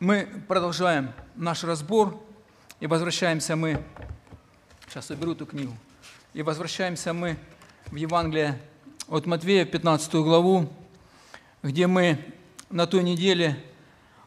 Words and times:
Мы 0.00 0.26
продолжаем 0.48 1.12
наш 1.36 1.62
разбор, 1.62 2.18
и 2.80 2.86
возвращаемся 2.86 3.54
мы, 3.54 3.84
сейчас 4.88 5.10
уберу 5.10 5.32
эту 5.32 5.44
книгу, 5.44 5.76
и 6.32 6.40
возвращаемся 6.40 7.12
мы 7.12 7.36
в 7.88 7.96
Евангелие 7.96 8.58
от 9.08 9.26
Матвея, 9.26 9.66
15 9.66 10.14
главу, 10.14 10.72
где 11.62 11.86
мы 11.86 12.18
на 12.70 12.86
той 12.86 13.02
неделе 13.02 13.62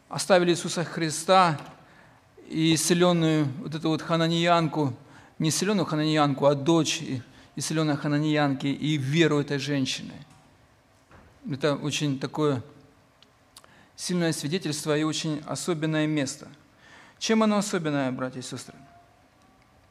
оставили 0.10 0.52
Иисуса 0.52 0.84
Христа 0.84 1.60
и 2.48 2.76
исцеленную 2.76 3.48
вот 3.58 3.74
эту 3.74 3.90
вот 3.90 4.04
хананиянку, 4.04 4.94
не 5.40 5.50
исцеленную 5.50 5.88
хананиянку, 5.88 6.46
а 6.46 6.54
дочь 6.54 7.02
исцеленной 7.56 7.98
хананиянки 7.98 8.68
и 8.68 8.96
веру 8.98 9.40
этой 9.40 9.58
женщины. 9.58 10.14
Это 11.50 11.74
очень 11.74 12.20
такое 12.20 12.62
сильное 13.96 14.34
свидетельство 14.34 14.98
и 14.98 15.04
очень 15.04 15.42
особенное 15.46 16.08
место. 16.08 16.48
Чем 17.20 17.44
оно 17.44 17.58
особенное, 17.58 18.12
братья 18.12 18.40
и 18.40 18.44
сестры? 18.44 18.76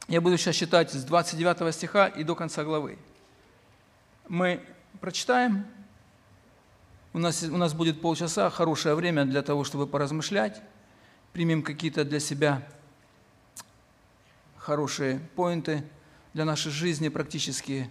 Я 0.08 0.20
буду 0.20 0.36
сейчас 0.36 0.56
читать 0.56 0.90
с 0.92 1.04
29 1.04 1.74
стиха 1.74 2.08
и 2.08 2.24
до 2.24 2.34
конца 2.34 2.64
главы. 2.64 2.98
Мы 4.28 4.62
прочитаем, 5.00 5.66
у 7.12 7.18
нас, 7.18 7.42
у 7.42 7.56
нас 7.56 7.72
будет 7.72 8.00
полчаса, 8.00 8.50
хорошее 8.50 8.94
время 8.94 9.24
для 9.24 9.42
того, 9.42 9.64
чтобы 9.64 9.86
поразмышлять, 9.86 10.60
примем 11.32 11.62
какие-то 11.62 12.04
для 12.04 12.20
себя 12.20 12.66
хорошие 14.56 15.20
поинты 15.36 15.84
для 16.34 16.44
нашей 16.44 16.72
жизни 16.72 17.08
практически. 17.08 17.90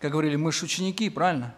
Как 0.00 0.12
говорили, 0.12 0.36
мы 0.36 0.52
же 0.52 0.64
ученики, 0.64 1.10
правильно? 1.10 1.54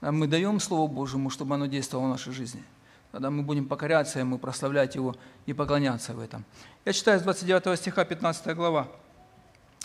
А 0.00 0.12
мы 0.12 0.26
даем 0.28 0.60
Слово 0.60 0.90
Божьему, 0.90 1.30
чтобы 1.30 1.54
оно 1.54 1.66
действовало 1.66 2.06
в 2.06 2.10
нашей 2.10 2.32
жизни– 2.32 2.62
Тогда 3.14 3.30
мы 3.30 3.44
будем 3.44 3.68
покоряться 3.68 4.18
Ему, 4.18 4.38
прославлять 4.38 4.96
Его 4.96 5.14
и 5.46 5.52
поклоняться 5.52 6.14
в 6.14 6.18
этом. 6.18 6.44
Я 6.84 6.92
читаю 6.92 7.20
с 7.20 7.22
29 7.22 7.78
стиха 7.78 8.04
15 8.04 8.56
глава. 8.56 8.88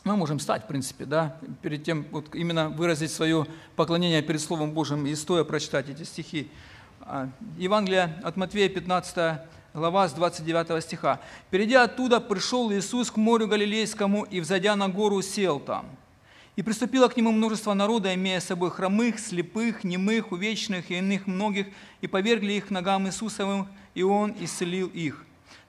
Мы 0.03 0.17
можем 0.17 0.39
стать, 0.39 0.63
в 0.63 0.65
принципе, 0.65 1.05
да, 1.05 1.37
перед 1.61 1.83
тем, 1.83 2.07
вот 2.09 2.33
именно 2.33 2.69
выразить 2.69 3.11
свое 3.11 3.45
поклонение 3.75 4.23
перед 4.23 4.41
Словом 4.41 4.71
Божьим 4.71 5.05
и 5.05 5.13
стоя 5.13 5.43
прочитать 5.43 5.89
эти 5.89 6.01
стихи. 6.01 6.49
А, 7.01 7.29
Евангелие 7.59 8.19
от 8.23 8.35
Матвея, 8.35 8.67
15 8.67 9.41
глава, 9.75 10.07
с 10.07 10.13
29 10.13 10.83
стиха. 10.83 11.19
«Перейдя 11.51 11.83
оттуда, 11.83 12.19
пришел 12.19 12.71
Иисус 12.71 13.11
к 13.11 13.17
морю 13.17 13.47
Галилейскому 13.47 14.23
и, 14.23 14.39
взойдя 14.39 14.75
на 14.75 14.89
гору, 14.89 15.21
сел 15.21 15.59
там. 15.59 15.85
И 16.59 16.61
приступило 16.61 17.07
к 17.07 17.15
нему 17.15 17.31
множество 17.31 17.73
народа, 17.73 18.13
имея 18.15 18.41
с 18.41 18.47
собой 18.47 18.69
хромых, 18.69 19.17
слепых, 19.17 19.85
немых, 19.85 20.33
увечных 20.33 20.91
и 20.91 20.95
иных 20.95 21.25
многих, 21.25 21.67
и 22.01 22.07
повергли 22.07 22.51
их 22.51 22.69
ногам 22.69 23.07
Иисусовым, 23.07 23.69
и 23.95 24.03
Он 24.03 24.35
исцелил 24.41 24.89
их. 24.89 25.23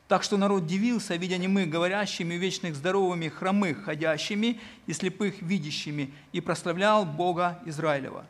Так 0.09 0.25
что 0.25 0.37
народ 0.37 0.67
дивился, 0.67 1.15
видя 1.15 1.39
немых, 1.39 1.71
говорящими, 1.71 2.35
вечных 2.35 2.75
здоровыми, 2.75 3.29
хромых, 3.29 3.85
ходящими, 3.85 4.59
и 4.89 4.93
слепых, 4.93 5.41
видящими, 5.41 6.13
и 6.33 6.41
прославлял 6.41 7.05
Бога 7.05 7.61
Израилева. 7.67 8.27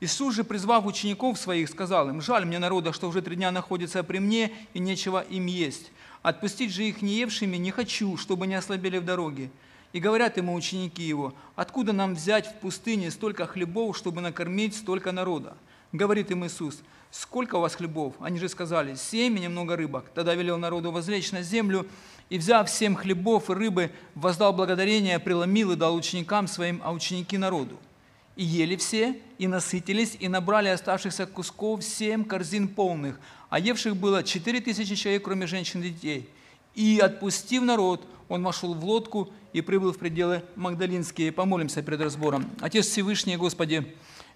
Иисус 0.00 0.34
же, 0.34 0.44
призвав 0.44 0.84
учеников 0.84 1.38
своих, 1.38 1.70
сказал 1.70 2.10
им, 2.10 2.20
«Жаль 2.20 2.44
мне 2.44 2.58
народа, 2.58 2.92
что 2.92 3.08
уже 3.08 3.22
три 3.22 3.36
дня 3.36 3.50
находится 3.50 4.04
при 4.04 4.18
мне, 4.18 4.52
и 4.74 4.78
нечего 4.78 5.22
им 5.22 5.46
есть. 5.46 5.90
Отпустить 6.20 6.70
же 6.70 6.84
их 6.84 7.00
неевшими 7.00 7.56
не 7.56 7.70
хочу, 7.70 8.18
чтобы 8.18 8.46
не 8.46 8.56
ослабели 8.56 8.98
в 8.98 9.06
дороге. 9.06 9.48
И 9.94 10.00
говорят 10.00 10.36
ему 10.36 10.54
ученики 10.54 11.04
его, 11.04 11.34
откуда 11.54 11.92
нам 11.92 12.16
взять 12.16 12.48
в 12.48 12.54
пустыне 12.54 13.12
столько 13.12 13.46
хлебов, 13.46 13.96
чтобы 13.96 14.20
накормить 14.20 14.74
столько 14.74 15.12
народа? 15.12 15.56
Говорит 15.92 16.32
им 16.32 16.44
Иисус, 16.44 16.80
сколько 17.12 17.54
у 17.54 17.60
вас 17.60 17.76
хлебов? 17.76 18.14
Они 18.18 18.40
же 18.40 18.48
сказали, 18.48 18.96
семь 18.96 19.38
и 19.38 19.42
немного 19.42 19.76
рыбок. 19.76 20.10
Тогда 20.12 20.34
велел 20.34 20.58
народу 20.58 20.90
возлечь 20.90 21.30
на 21.30 21.42
землю, 21.42 21.86
и, 22.28 22.38
взяв 22.38 22.68
семь 22.68 22.96
хлебов 22.96 23.50
и 23.50 23.52
рыбы, 23.52 23.92
воздал 24.16 24.52
благодарение, 24.52 25.20
преломил 25.20 25.70
и 25.70 25.76
дал 25.76 25.94
ученикам 25.94 26.48
своим, 26.48 26.80
а 26.82 26.90
ученики 26.90 27.38
народу. 27.38 27.78
И 28.34 28.42
ели 28.42 28.74
все, 28.74 29.20
и 29.38 29.46
насытились, 29.46 30.16
и 30.18 30.26
набрали 30.26 30.70
оставшихся 30.70 31.26
кусков 31.26 31.84
семь 31.84 32.24
корзин 32.24 32.66
полных, 32.66 33.20
а 33.48 33.60
евших 33.60 33.94
было 33.94 34.24
четыре 34.24 34.60
тысячи 34.60 34.96
человек, 34.96 35.22
кроме 35.22 35.46
женщин 35.46 35.84
и 35.84 35.90
детей. 35.90 36.28
И, 36.74 36.98
отпустив 36.98 37.62
народ, 37.62 38.06
он 38.28 38.42
вошел 38.42 38.74
в 38.74 38.84
лодку 38.84 39.30
и 39.52 39.60
прибыл 39.60 39.92
в 39.92 39.98
пределы 39.98 40.42
Магдалинские. 40.56 41.32
Помолимся 41.32 41.82
перед 41.82 42.00
разбором. 42.00 42.50
Отец 42.60 42.86
Всевышний, 42.86 43.36
Господи, 43.36 43.94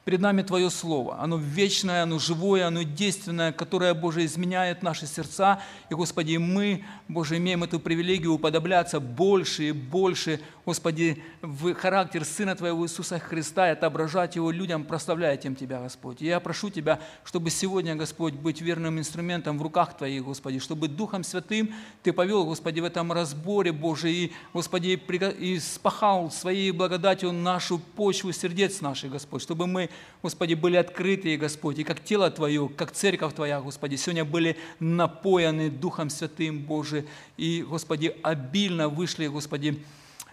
Перед 0.09 0.22
нами 0.22 0.41
Твое 0.41 0.71
Слово. 0.71 1.21
Оно 1.21 1.37
вечное, 1.37 2.03
оно 2.03 2.19
живое, 2.19 2.66
оно 2.66 2.82
действенное, 2.82 3.53
которое, 3.53 3.93
Боже, 3.93 4.25
изменяет 4.25 4.82
наши 4.82 5.06
сердца. 5.06 5.60
И, 5.91 5.94
Господи, 5.94 6.38
мы, 6.38 6.82
Боже, 7.09 7.37
имеем 7.37 7.62
эту 7.62 7.78
привилегию 7.78 8.32
уподобляться 8.32 9.00
больше 9.00 9.69
и 9.69 9.72
больше, 9.72 10.41
Господи, 10.69 11.23
в 11.41 11.73
характер 11.73 12.27
Сына 12.27 12.55
Твоего 12.55 12.84
Иисуса 12.84 13.19
Христа 13.19 13.71
и 13.71 13.73
отображать 13.73 14.37
Его 14.37 14.51
людям, 14.51 14.84
прославляя 14.84 15.34
тем 15.39 15.56
Тебя, 15.56 15.81
Господь. 15.81 16.21
И 16.21 16.27
я 16.27 16.41
прошу 16.41 16.69
Тебя, 16.69 17.01
чтобы 17.25 17.49
сегодня, 17.49 17.97
Господь, 17.97 18.34
быть 18.34 18.61
верным 18.61 18.99
инструментом 18.99 19.59
в 19.59 19.62
руках 19.62 19.97
Твоих, 19.97 20.25
Господи, 20.25 20.59
чтобы 20.59 20.89
Духом 20.89 21.25
Святым 21.25 21.73
Ты 22.03 22.12
повел, 22.12 22.45
Господи, 22.45 22.81
в 22.81 22.84
этом 22.84 23.12
разборе, 23.12 23.73
Боже, 23.73 24.12
и, 24.12 24.33
Господи, 24.53 25.01
и 25.39 25.59
спахал 25.59 26.31
Своей 26.31 26.71
благодатью 26.71 27.33
нашу 27.33 27.79
почву 27.79 28.31
сердец 28.33 28.83
наших, 28.83 29.12
Господь, 29.12 29.41
чтобы 29.41 29.67
мы 29.67 29.89
Господи, 30.23 30.53
были 30.53 30.77
открыты, 30.77 31.39
Господь, 31.39 31.79
и 31.79 31.85
как 31.85 32.05
тело 32.05 32.31
Твое, 32.31 32.69
как 32.69 32.93
церковь 32.93 33.33
Твоя, 33.33 33.62
Господи, 33.62 33.97
сегодня 33.97 34.27
были 34.27 34.59
напоены 34.81 35.71
Духом 35.71 36.11
Святым, 36.11 36.59
Боже, 36.59 37.06
и, 37.39 37.62
Господи, 37.62 38.15
обильно 38.23 38.91
вышли, 38.91 39.29
Господи, 39.29 39.83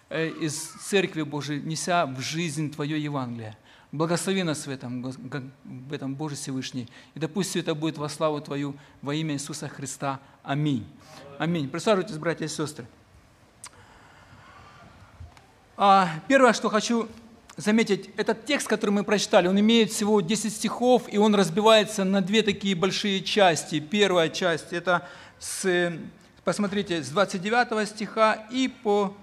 из 0.09 0.53
церкви 0.53 1.23
Божией, 1.23 1.61
неся 1.61 2.05
в 2.05 2.19
жизнь 2.19 2.71
Твое 2.71 3.01
Евангелие. 3.01 3.57
Благослови 3.91 4.43
нас 4.43 4.67
в 4.67 4.69
этом, 4.69 5.01
в 5.63 5.93
этом 5.93 6.15
Боже 6.15 6.35
Всевышний. 6.35 6.87
И 7.13 7.19
да 7.19 7.27
пусть 7.27 7.51
все 7.51 7.59
это 7.59 7.73
будет 7.73 7.97
во 7.97 8.09
славу 8.09 8.41
Твою 8.41 8.75
во 9.01 9.15
имя 9.15 9.35
Иисуса 9.35 9.69
Христа. 9.69 10.19
Аминь. 10.43 10.85
Аминь. 11.39 11.69
Присаживайтесь, 11.69 12.17
братья 12.17 12.45
и 12.45 12.49
сестры. 12.49 12.85
А, 15.77 16.09
первое, 16.27 16.53
что 16.53 16.69
хочу 16.69 17.07
заметить, 17.57 18.09
этот 18.17 18.45
текст, 18.45 18.67
который 18.67 18.91
мы 18.91 19.03
прочитали, 19.03 19.47
он 19.47 19.59
имеет 19.59 19.91
всего 19.91 20.21
10 20.21 20.53
стихов, 20.53 21.03
и 21.07 21.17
он 21.17 21.35
разбивается 21.35 22.03
на 22.03 22.21
две 22.21 22.43
такие 22.43 22.75
большие 22.75 23.21
части. 23.21 23.79
Первая 23.79 24.29
часть– 24.29 24.67
это, 24.73 25.07
с, 25.39 25.93
посмотрите, 26.43 27.01
с 27.03 27.09
29 27.09 27.87
стиха 27.87 28.45
и 28.51 28.67
по 28.67 29.15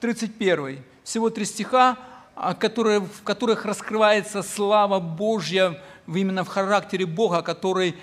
31. 0.00 0.84
Всего 1.04 1.30
три 1.30 1.44
стиха, 1.44 1.96
а, 2.34 2.54
которые, 2.54 3.00
в 3.00 3.22
которых 3.22 3.64
раскрывается 3.64 4.42
слава 4.42 5.00
Божья 5.00 5.80
именно 6.06 6.44
в 6.44 6.48
характере 6.48 7.06
Бога, 7.06 7.42
который 7.42 7.96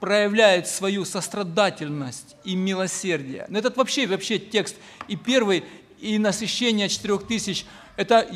проявляет 0.00 0.66
свою 0.66 1.04
сострадательность 1.04 2.36
и 2.44 2.56
милосердие. 2.56 3.44
Но 3.48 3.58
этот 3.58 3.76
вообще, 3.76 4.06
вообще 4.06 4.38
текст 4.38 4.76
и 5.08 5.16
первый, 5.16 5.64
и 5.98 6.18
насыщение 6.18 6.88
четырех 6.88 7.26
тысяч– 7.26 7.66
это, 7.96 8.26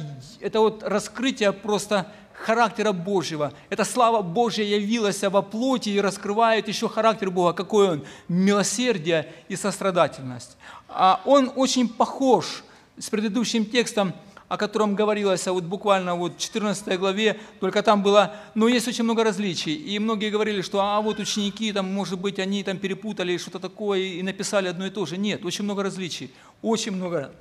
это 0.41 0.61
вот 0.61 0.83
раскрытие 0.83 1.53
просто 1.53 2.13
характера 2.35 2.93
Божьего. 2.93 3.55
Это 3.71 3.85
слава 3.85 4.21
Божья 4.21 4.65
явилась 4.65 5.23
во 5.23 5.41
плоти 5.41 5.89
и 5.89 6.01
раскрывает 6.01 6.69
еще 6.69 6.89
характер 6.89 7.31
Бога, 7.31 7.55
какой 7.55 7.89
Он, 7.89 8.05
милосердие 8.29 9.33
и 9.49 9.57
сострадательность. 9.57 10.59
А 10.97 11.21
он 11.25 11.51
очень 11.57 11.89
похож 11.89 12.63
с 12.97 13.11
предыдущим 13.11 13.67
текстом, 13.67 14.13
о 14.49 14.57
котором 14.57 14.95
говорилось, 14.95 15.47
а 15.49 15.53
вот 15.53 15.65
буквально 15.65 16.15
вот 16.15 16.37
в 16.37 16.39
14 16.39 16.99
главе, 16.99 17.41
только 17.59 17.83
там 17.83 18.03
было, 18.03 18.37
но 18.55 18.69
есть 18.69 18.87
очень 18.87 19.03
много 19.03 19.25
различий. 19.25 19.75
И 19.75 19.99
многие 19.99 20.31
говорили, 20.31 20.63
что 20.63 20.81
а 20.81 21.01
вот 21.01 21.19
ученики, 21.19 21.73
там, 21.73 21.93
может 21.93 22.21
быть, 22.21 22.39
они 22.39 22.63
там 22.63 22.79
перепутали 22.79 23.37
что-то 23.39 23.59
такое 23.59 24.01
и 24.01 24.23
написали 24.23 24.69
одно 24.69 24.87
и 24.87 24.91
то 24.91 25.05
же. 25.05 25.17
Нет, 25.17 25.45
очень 25.45 25.65
много 25.65 25.83
различий, 25.83 26.33
очень 26.63 26.93
много 26.93 27.33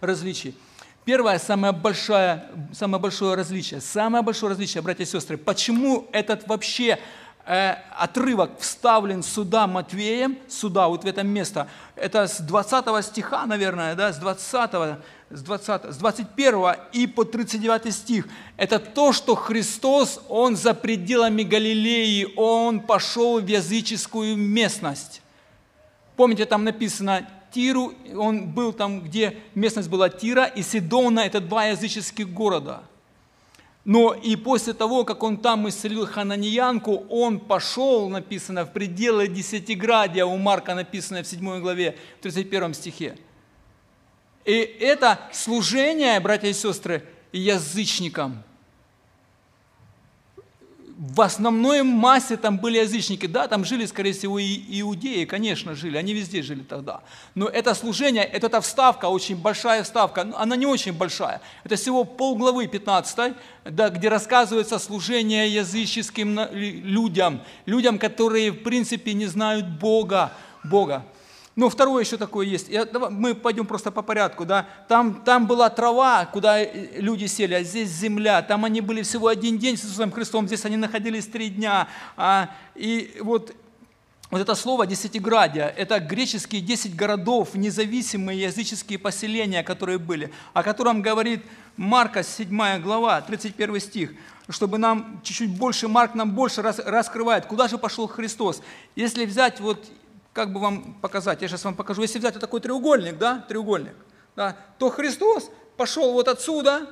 различий. 0.00 0.54
Первое, 1.04 1.38
самое 1.38 1.72
большое, 1.72 2.44
самое 2.72 3.00
большое 3.00 3.34
различие, 3.34 3.80
самое 3.80 4.22
большое 4.22 4.50
различие, 4.50 4.82
братья 4.82 5.02
и 5.02 5.06
сестры, 5.06 5.38
почему 5.38 6.06
этот 6.12 6.46
вообще 6.46 6.98
э, 7.48 7.76
отрывок 7.96 8.50
вставлен 8.60 9.22
сюда 9.22 9.66
Матвеем, 9.66 10.38
сюда, 10.48 10.86
вот 10.86 11.04
в 11.04 11.06
это 11.06 11.22
место, 11.22 11.66
это 11.96 12.28
с 12.28 12.40
20 12.40 13.04
стиха, 13.04 13.46
наверное, 13.46 13.94
да, 13.94 14.12
с 14.12 14.18
20, 14.18 14.98
с 15.30 15.42
20, 15.42 15.94
с 15.94 15.96
21 15.96 16.74
и 16.92 17.06
по 17.06 17.24
39 17.24 17.94
стих. 17.94 18.28
Это 18.58 18.78
то, 18.78 19.12
что 19.12 19.34
Христос, 19.34 20.20
Он 20.28 20.56
за 20.56 20.74
пределами 20.74 21.42
Галилеи, 21.42 22.34
Он 22.36 22.80
пошел 22.80 23.40
в 23.40 23.46
языческую 23.46 24.36
местность. 24.36 25.22
Помните, 26.16 26.44
там 26.44 26.64
написано, 26.64 27.26
Тиру, 27.50 27.94
он 28.14 28.48
был 28.48 28.74
там, 28.74 29.00
где 29.00 29.38
местность 29.54 29.88
была 29.88 30.10
Тира, 30.10 30.44
и 30.44 30.62
Сидона– 30.62 31.20
это 31.26 31.40
два 31.40 31.66
языческих 31.66 32.28
города. 32.28 32.82
Но 33.88 34.12
и 34.12 34.36
после 34.36 34.74
того, 34.74 35.06
как 35.06 35.22
он 35.22 35.38
там 35.38 35.66
исцелил 35.66 36.06
хананьянку, 36.06 37.06
он 37.08 37.40
пошел, 37.40 38.10
написано, 38.10 38.66
в 38.66 38.72
пределы 38.74 39.28
десятиградия, 39.28 40.26
у 40.26 40.36
Марка 40.36 40.74
написано 40.74 41.22
в 41.22 41.26
7 41.26 41.62
главе, 41.62 41.96
в 42.18 42.22
31 42.22 42.74
стихе. 42.74 43.16
И 44.44 44.52
это 44.52 45.18
служение, 45.32 46.20
братья 46.20 46.48
и 46.48 46.52
сестры, 46.52 47.02
язычникам– 47.32 48.42
в 50.98 51.20
основной 51.20 51.84
массе 51.84 52.36
там 52.36 52.58
были 52.58 52.78
язычники. 52.78 53.26
Да, 53.26 53.46
там 53.46 53.64
жили, 53.64 53.86
скорее 53.86 54.12
всего, 54.12 54.40
и 54.40 54.80
иудеи, 54.80 55.24
конечно, 55.26 55.76
жили, 55.76 55.96
они 55.96 56.12
везде 56.12 56.42
жили 56.42 56.64
тогда. 56.64 57.02
Но 57.36 57.46
это 57.46 57.72
служение, 57.74 58.24
это, 58.24 58.48
эта 58.48 58.60
вставка, 58.60 59.06
очень 59.06 59.36
большая 59.36 59.84
вставка, 59.84 60.28
она 60.36 60.56
не 60.56 60.66
очень 60.66 60.92
большая. 60.92 61.40
Это 61.62 61.76
всего 61.76 62.02
полглавы 62.02 62.66
15, 62.66 63.34
да, 63.66 63.90
где 63.90 64.08
рассказывается 64.08 64.80
служение 64.80 65.48
языческим 65.54 66.40
людям, 66.52 67.42
людям, 67.64 68.00
которые, 68.00 68.50
в 68.50 68.64
принципе, 68.64 69.14
не 69.14 69.26
знают 69.26 69.68
Бога. 69.68 70.32
Бога. 70.64 71.04
Но 71.58 71.68
второе 71.68 72.04
еще 72.04 72.16
такое 72.16 72.46
есть. 72.46 72.68
Я, 72.68 72.84
давай, 72.84 73.10
мы 73.10 73.34
пойдем 73.34 73.66
просто 73.66 73.90
по 73.90 74.00
порядку. 74.00 74.44
Да? 74.44 74.68
Там, 74.86 75.24
там 75.24 75.48
была 75.48 75.68
трава, 75.68 76.24
куда 76.24 76.60
э, 76.60 77.00
люди 77.00 77.26
сели, 77.26 77.52
а 77.52 77.64
здесь 77.64 77.88
земля. 77.88 78.42
Там 78.42 78.64
они 78.64 78.80
были 78.80 79.02
всего 79.02 79.26
один 79.26 79.58
день 79.58 79.76
с 79.76 79.84
Иисусом 79.84 80.12
Христом, 80.12 80.46
здесь 80.46 80.64
они 80.64 80.76
находились 80.76 81.26
три 81.26 81.48
дня. 81.48 81.88
А, 82.16 82.50
и 82.76 83.16
вот 83.20 83.56
вот 84.30 84.40
это 84.40 84.54
слово 84.54 84.86
«десятиградия»– 84.86 85.66
это 85.76 85.98
греческие 85.98 86.60
десять 86.60 86.94
городов, 86.94 87.54
независимые 87.54 88.42
языческие 88.42 89.00
поселения, 89.00 89.64
которые 89.64 89.98
были, 89.98 90.30
о 90.52 90.62
котором 90.62 91.02
говорит 91.02 91.42
Марка, 91.76 92.22
7 92.22 92.80
глава, 92.82 93.20
31 93.20 93.80
стих, 93.80 94.12
чтобы 94.48 94.78
нам 94.78 95.20
чуть-чуть 95.24 95.50
больше, 95.58 95.88
Марк 95.88 96.14
нам 96.14 96.30
больше 96.30 96.62
раскрывает, 96.62 97.46
куда 97.46 97.66
же 97.66 97.78
пошел 97.78 98.06
Христос. 98.06 98.62
Если 98.94 99.24
взять 99.24 99.58
вот 99.60 99.90
как 100.32 100.52
бы 100.52 100.60
вам 100.60 100.94
показать, 101.00 101.42
я 101.42 101.48
сейчас 101.48 101.64
вам 101.64 101.74
покажу, 101.74 102.02
если 102.02 102.18
взять 102.18 102.34
вот 102.34 102.40
такой 102.40 102.60
треугольник, 102.60 103.18
да, 103.18 103.44
треугольник, 103.48 103.94
да, 104.36 104.56
то 104.78 104.90
Христос 104.90 105.50
пошел 105.76 106.12
вот 106.12 106.28
отсюда, 106.28 106.86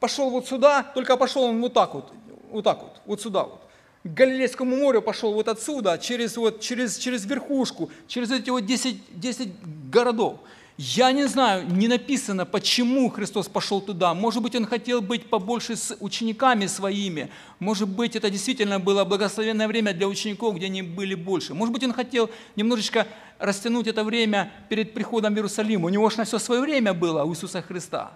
пошел 0.00 0.30
вот 0.30 0.46
сюда, 0.46 0.82
только 0.82 1.16
пошел 1.16 1.44
он 1.44 1.60
вот 1.60 1.72
так 1.74 1.94
вот, 1.94 2.12
вот 2.50 2.64
так 2.64 2.82
вот, 2.82 3.00
вот 3.06 3.20
сюда 3.20 3.44
вот. 3.44 3.60
К 4.02 4.08
Галилейскому 4.08 4.76
морю 4.76 5.00
пошел 5.00 5.32
вот 5.32 5.48
отсюда, 5.48 5.96
через, 5.96 6.36
вот, 6.36 6.60
через, 6.60 6.98
через 6.98 7.24
верхушку, 7.24 7.90
через 8.06 8.30
эти 8.30 8.50
вот 8.50 8.66
10, 8.66 9.18
10 9.18 9.90
городов. 9.90 10.40
Я 10.76 11.12
не 11.12 11.28
знаю, 11.28 11.68
не 11.68 11.86
написано, 11.86 12.44
почему 12.44 13.08
Христос 13.08 13.48
пошел 13.48 13.80
туда. 13.80 14.12
Может 14.12 14.42
быть, 14.42 14.56
Он 14.56 14.66
хотел 14.66 15.00
быть 15.00 15.30
побольше 15.30 15.76
с 15.76 15.96
учениками 16.00 16.66
своими. 16.66 17.30
Может 17.60 17.88
быть, 17.88 18.16
это 18.16 18.28
действительно 18.28 18.80
было 18.80 19.04
благословенное 19.04 19.68
время 19.68 19.94
для 19.94 20.08
учеников, 20.08 20.56
где 20.56 20.66
они 20.66 20.82
были 20.82 21.14
больше. 21.14 21.54
Может 21.54 21.72
быть, 21.72 21.84
Он 21.84 21.92
хотел 21.92 22.28
немножечко 22.56 23.06
растянуть 23.38 23.86
это 23.86 24.02
время 24.02 24.50
перед 24.68 24.94
приходом 24.94 25.34
в 25.34 25.36
Иерусалим. 25.36 25.84
У 25.84 25.88
него 25.90 26.10
же 26.10 26.18
на 26.18 26.24
все 26.24 26.40
свое 26.40 26.60
время 26.60 26.92
было 26.92 27.22
у 27.22 27.32
Иисуса 27.32 27.62
Христа. 27.62 28.10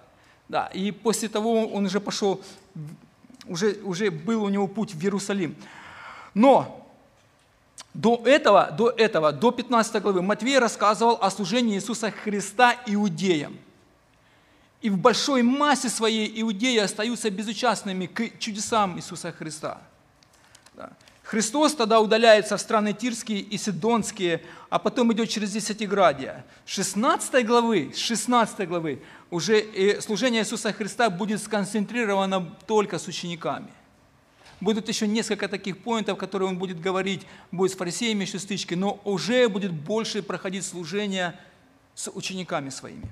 Да, 0.49 0.67
и 0.73 0.91
после 0.91 1.29
того 1.29 1.65
он 1.65 1.85
уже 1.85 2.01
пошел, 2.01 2.41
уже, 3.45 3.77
уже 3.83 4.11
был 4.11 4.43
у 4.43 4.49
него 4.49 4.67
путь 4.67 4.93
в 4.93 5.01
Иерусалим. 5.01 5.55
Но 6.33 6.78
до 7.93 8.21
этого, 8.25 8.71
до 8.71 8.89
этого, 8.89 9.31
до 9.31 9.51
15 9.51 10.01
главы 10.01 10.21
Матвей 10.21 10.59
рассказывал 10.59 11.17
о 11.21 11.29
служении 11.31 11.75
Иисуса 11.75 12.11
Христа 12.11 12.75
иудеям. 12.85 13.57
И 14.81 14.89
в 14.89 14.97
большой 14.97 15.41
массе 15.41 15.89
своей 15.89 16.41
иудеи 16.41 16.77
остаются 16.77 17.29
безучастными 17.29 18.05
к 18.05 18.39
чудесам 18.39 18.97
Иисуса 18.97 19.31
Христа. 19.31 19.81
Христос 21.23 21.75
тогда 21.75 21.99
удаляется 21.99 22.57
в 22.57 22.61
страны 22.61 22.93
Тирские 22.93 23.41
и 23.41 23.57
Сидонские, 23.57 24.41
а 24.69 24.79
потом 24.79 25.13
идет 25.13 25.29
через 25.29 25.51
Десятиградия. 25.51 26.43
С 26.65 26.71
16 26.71 27.45
главы, 27.45 27.91
с 27.93 27.97
16 27.97 28.67
главы 28.67 29.03
уже 29.29 29.99
служение 30.01 30.41
Иисуса 30.41 30.73
Христа 30.73 31.09
будет 31.09 31.41
сконцентрировано 31.41 32.55
только 32.65 32.97
с 32.97 33.07
учениками. 33.07 33.67
Будут 34.61 34.89
еще 34.89 35.07
несколько 35.07 35.47
таких 35.47 35.77
поинтов, 35.77 36.17
которые 36.17 36.49
он 36.49 36.57
будет 36.57 36.81
говорить, 36.81 37.21
будет 37.51 37.71
с 37.71 37.75
фарисеями 37.75 38.23
еще 38.23 38.39
стычки, 38.39 38.73
но 38.73 38.99
уже 39.05 39.47
будет 39.47 39.71
больше 39.71 40.21
проходить 40.21 40.65
служение 40.65 41.39
с 41.95 42.11
учениками 42.11 42.69
своими. 42.69 43.09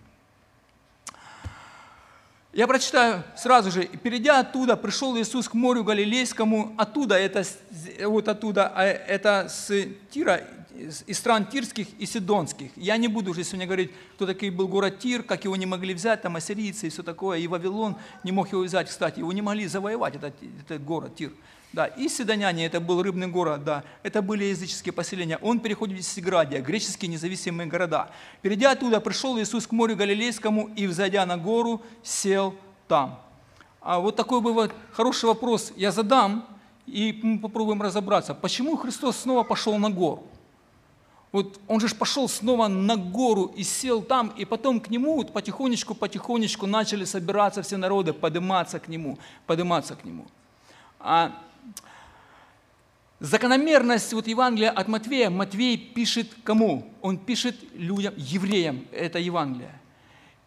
Я 2.58 2.66
прочитаю 2.66 3.24
сразу 3.36 3.70
же. 3.70 3.86
«Перейдя 3.86 4.40
оттуда, 4.40 4.76
пришел 4.76 5.16
Иисус 5.16 5.48
к 5.48 5.54
морю 5.54 5.84
Галилейскому, 5.84 6.74
оттуда, 6.76 7.14
это, 7.14 7.44
вот 8.04 8.28
оттуда, 8.28 8.74
а 8.76 8.84
это 8.84 9.46
с 9.48 9.72
Тира, 10.10 10.42
из 11.06 11.20
стран 11.20 11.46
тирских 11.46 11.88
и 12.00 12.08
сидонских. 12.08 12.72
Я 12.76 12.98
не 12.98 13.08
буду 13.10 13.30
уже 13.30 13.44
сегодня 13.44 13.68
говорить, 13.68 13.92
кто 14.16 14.26
такой 14.26 14.50
был 14.50 14.68
город 14.68 14.98
Тир, 14.98 15.22
как 15.22 15.44
его 15.44 15.56
не 15.56 15.68
могли 15.68 15.94
взять, 15.94 16.24
там 16.24 16.36
ассирийцы 16.36 16.88
и 16.88 16.90
все 16.90 17.04
такое, 17.04 17.38
и 17.38 17.46
Вавилон 17.46 17.96
не 18.24 18.32
мог 18.32 18.52
его 18.52 18.64
взять, 18.64 18.90
кстати, 18.90 19.20
его 19.20 19.32
не 19.34 19.44
могли 19.44 19.68
завоевать, 19.68 20.16
этот, 20.16 20.34
этот 20.66 20.84
город 20.84 21.16
Тир. 21.16 21.34
Да, 21.74 21.86
и 21.86 22.08
Седоняне, 22.08 22.66
это 22.66 22.80
был 22.80 23.04
рыбный 23.04 23.28
город, 23.28 23.64
да, 23.64 23.84
это 24.02 24.22
были 24.22 24.46
языческие 24.46 24.94
поселения. 24.94 25.38
Он 25.42 25.60
переходит 25.60 26.00
в 26.00 26.04
Сиградия, 26.04 26.62
греческие 26.62 27.12
независимые 27.12 27.68
города. 27.68 28.10
Перейдя 28.42 28.72
оттуда, 28.72 29.02
пришел 29.02 29.38
Иисус 29.38 29.68
к 29.68 29.72
морю 29.74 29.96
Галилейскому 29.96 30.70
и, 30.76 30.88
взойдя 30.88 31.26
на 31.26 31.38
гору, 31.38 31.82
сел 32.04 32.56
там. 32.88 33.20
А 33.82 34.00
вот 34.00 34.16
такой 34.16 34.42
бы 34.42 34.54
вот 34.54 34.74
хороший 34.94 35.26
вопрос 35.26 35.74
я 35.76 35.92
задам, 35.92 36.48
и 36.86 37.20
мы 37.22 37.40
попробуем 37.40 37.82
разобраться, 37.82 38.34
почему 38.34 38.78
Христос 38.78 39.18
снова 39.18 39.44
пошел 39.44 39.78
на 39.78 39.90
гору? 39.90 40.24
Вот 41.34 41.60
он 41.68 41.82
же 41.82 41.94
пошел 41.94 42.30
снова 42.30 42.68
на 42.70 42.96
гору 42.96 43.52
и 43.56 43.64
сел 43.64 44.02
там, 44.02 44.30
и 44.30 44.46
потом 44.46 44.80
к 44.80 44.90
нему 44.90 45.18
вот 45.18 45.34
потихонечку-потихонечку 45.34 46.66
начали 46.66 47.04
собираться 47.04 47.62
все 47.62 47.76
народы, 47.78 48.14
подниматься 48.14 48.80
к 48.80 48.88
нему, 48.88 49.20
подниматься 49.46 49.96
к 49.96 50.06
нему. 50.06 50.26
А 51.00 51.38
закономерность 53.20 54.14
вот 54.14 54.28
Евангелия 54.28 54.72
от 54.72 54.88
Матвея, 54.88 55.30
Матвей 55.30 55.78
пишет 55.78 56.28
кому? 56.44 56.94
Он 57.02 57.18
пишет 57.18 57.56
людям, 57.74 58.14
евреям, 58.18 58.86
это 58.92 59.20
Евангелие. 59.20 59.80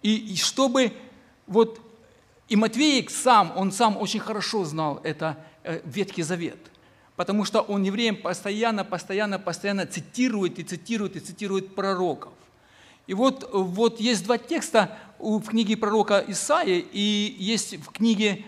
И, 0.03 0.15
и 0.17 0.37
чтобы 0.37 0.93
вот, 1.47 1.81
и 2.49 2.57
Матвей 2.57 3.09
сам, 3.09 3.53
он 3.57 3.73
сам 3.73 3.97
очень 3.97 4.21
хорошо 4.21 4.65
знал 4.65 5.01
это 5.05 5.37
э, 5.65 5.81
Ветхий 5.85 6.23
Завет– 6.23 6.59
потому 7.21 7.45
что 7.45 7.61
он 7.61 7.83
евреям 7.83 8.17
постоянно, 8.17 8.83
постоянно, 8.83 9.39
постоянно 9.39 9.85
цитирует 9.85 10.59
и 10.59 10.63
цитирует 10.63 11.17
и 11.17 11.21
цитирует 11.21 11.75
пророков. 11.75 12.33
И 13.07 13.12
вот, 13.12 13.47
вот 13.53 14.00
есть 14.00 14.25
два 14.25 14.39
текста 14.39 14.97
в 15.19 15.43
книге 15.43 15.77
пророка 15.77 16.25
Исаии 16.29 16.83
и 16.91 17.37
есть 17.39 17.77
в 17.77 17.93
книге 17.93 18.47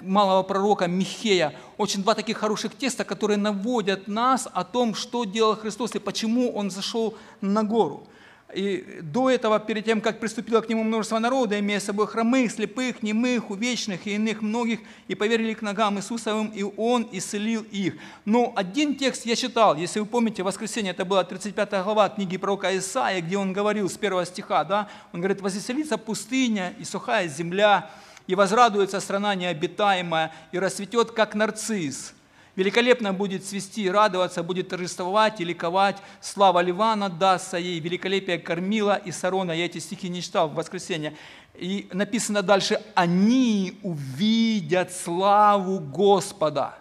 малого 0.00 0.42
пророка 0.42 0.86
Михея. 0.86 1.54
Очень 1.76 2.02
два 2.02 2.14
таких 2.14 2.38
хороших 2.38 2.76
текста, 2.76 3.04
которые 3.04 3.36
наводят 3.36 4.08
нас 4.08 4.48
о 4.52 4.64
том, 4.64 4.94
что 4.94 5.24
делал 5.24 5.56
Христос 5.56 5.94
и 5.94 5.98
почему 5.98 6.52
Он 6.52 6.70
зашел 6.70 7.16
на 7.40 7.62
гору. 7.62 8.06
И 8.54 9.00
до 9.02 9.30
этого, 9.30 9.58
перед 9.58 9.84
тем, 9.84 10.00
как 10.00 10.20
приступило 10.20 10.60
к 10.60 10.68
нему 10.68 10.84
множество 10.84 11.18
народа, 11.18 11.58
имея 11.58 11.80
с 11.80 11.84
собой 11.84 12.06
хромых, 12.06 12.52
слепых, 12.52 13.02
немых, 13.02 13.50
увечных 13.50 14.06
и 14.06 14.14
иных 14.14 14.42
многих, 14.42 14.80
и 15.08 15.14
поверили 15.14 15.54
к 15.54 15.62
ногам 15.62 15.98
Иисусовым, 15.98 16.48
и 16.48 16.62
Он 16.62 17.08
исцелил 17.10 17.62
их. 17.72 17.94
Но 18.24 18.52
один 18.54 18.94
текст 18.94 19.26
я 19.26 19.34
читал, 19.34 19.74
если 19.76 19.98
вы 19.98 20.06
помните, 20.06 20.42
воскресенье, 20.42 20.92
это 20.92 21.04
была 21.04 21.24
35 21.24 21.70
глава 21.84 22.08
книги 22.08 22.36
пророка 22.36 22.76
Исаия, 22.76 23.20
где 23.20 23.36
он 23.36 23.52
говорил 23.52 23.88
с 23.88 23.96
первого 23.96 24.24
стиха, 24.24 24.62
да, 24.64 24.88
он 25.12 25.20
говорит, 25.20 25.40
«Возвеселится 25.40 25.98
пустыня 25.98 26.74
и 26.78 26.84
сухая 26.84 27.26
земля, 27.28 27.90
и 28.26 28.34
возрадуется 28.34 29.00
страна 29.00 29.34
необитаемая, 29.34 30.32
и 30.52 30.58
расцветет, 30.58 31.10
как 31.10 31.34
нарцисс, 31.34 32.14
Великолепно 32.56 33.12
будет 33.12 33.44
свести, 33.44 33.90
радоваться, 33.90 34.44
будет 34.44 34.68
торжествовать 34.68 35.40
и 35.40 35.44
ликовать. 35.44 35.96
Слава 36.20 36.60
Ливана 36.60 37.08
дастся 37.08 37.56
ей, 37.56 37.80
великолепие 37.80 38.38
кормила 38.38 38.94
и 38.94 39.10
Сарона. 39.10 39.50
Я 39.50 39.64
эти 39.64 39.78
стихи 39.78 40.08
не 40.08 40.22
читал 40.22 40.48
в 40.48 40.54
воскресенье. 40.54 41.16
И 41.54 41.88
написано 41.92 42.42
дальше, 42.42 42.80
они 42.94 43.80
увидят 43.82 44.92
славу 44.92 45.80
Господа. 45.80 46.78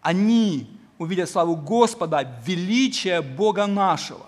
Они 0.00 0.68
увидят 0.98 1.30
славу 1.30 1.54
Господа, 1.54 2.28
величие 2.44 3.22
Бога 3.22 3.66
нашего. 3.66 4.26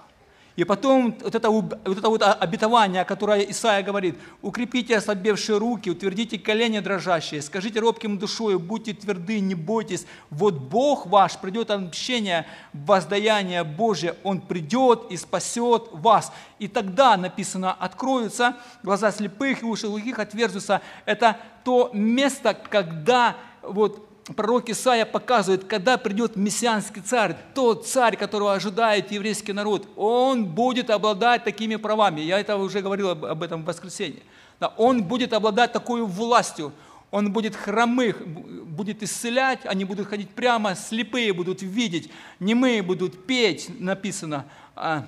И 0.57 0.65
потом 0.65 1.15
вот 1.21 1.35
это, 1.35 1.51
вот 1.51 1.75
это 1.85 2.09
вот 2.09 2.23
обетование, 2.23 3.05
которое 3.05 3.41
Исаия 3.43 3.83
говорит, 3.83 4.19
укрепите 4.41 4.97
ослабевшие 4.97 5.59
руки, 5.59 5.91
утвердите 5.91 6.39
колени 6.39 6.81
дрожащие, 6.81 7.43
скажите 7.43 7.79
робким 7.79 8.19
душою, 8.19 8.59
будьте 8.59 8.95
тверды, 8.95 9.41
не 9.41 9.55
бойтесь, 9.55 10.07
вот 10.31 10.55
Бог 10.55 11.07
ваш 11.07 11.37
придет 11.37 11.71
общение, 11.71 12.47
воздаяние 12.73 13.65
Божье, 13.65 14.17
Он 14.23 14.41
придет 14.41 15.11
и 15.11 15.19
спасет 15.19 15.89
вас. 15.93 16.33
И 16.59 16.69
тогда 16.69 17.19
написано, 17.19 17.75
откроются 17.75 18.57
глаза 18.83 19.13
слепых 19.13 19.63
и 19.63 19.67
уши 19.67 19.89
глухих 19.89 20.19
отверзутся. 20.19 20.81
Это 21.05 21.37
то 21.65 21.91
место, 21.93 22.55
когда 22.55 23.37
вот 23.63 24.06
пророк 24.35 24.69
Исаия 24.69 25.05
показывает, 25.05 25.65
когда 25.65 25.99
придет 25.99 26.37
мессианский 26.37 27.03
царь, 27.03 27.37
тот 27.55 27.87
царь, 27.87 28.17
которого 28.17 28.55
ожидает 28.55 29.13
еврейский 29.13 29.53
народ, 29.53 29.89
он 29.97 30.47
будет 30.47 30.91
обладать 30.91 31.45
такими 31.45 31.77
правами. 31.77 32.21
Я 32.21 32.41
это 32.41 32.57
уже 32.57 32.81
говорил 32.81 33.11
об 33.11 33.43
этом 33.43 33.63
в 33.63 33.67
воскресенье. 33.67 34.23
Да, 34.59 34.69
он 34.77 35.05
будет 35.05 35.33
обладать 35.33 35.73
такой 35.73 36.03
властью, 36.03 36.73
он 37.11 37.33
будет 37.33 37.55
хромых, 37.55 38.27
будет 38.27 39.03
исцелять, 39.03 39.61
они 39.65 39.85
будут 39.85 40.09
ходить 40.09 40.31
прямо, 40.31 40.75
слепые 40.75 41.33
будут 41.33 41.63
видеть, 41.63 42.11
немые 42.41 42.83
будут 42.83 43.27
петь, 43.27 43.69
написано. 43.81 44.47
А, 44.75 45.05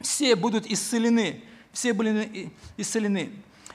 все 0.00 0.36
будут 0.36 0.66
исцелены, 0.66 1.42
все 1.72 1.92
были 1.92 2.52
исцелены. 2.76 3.32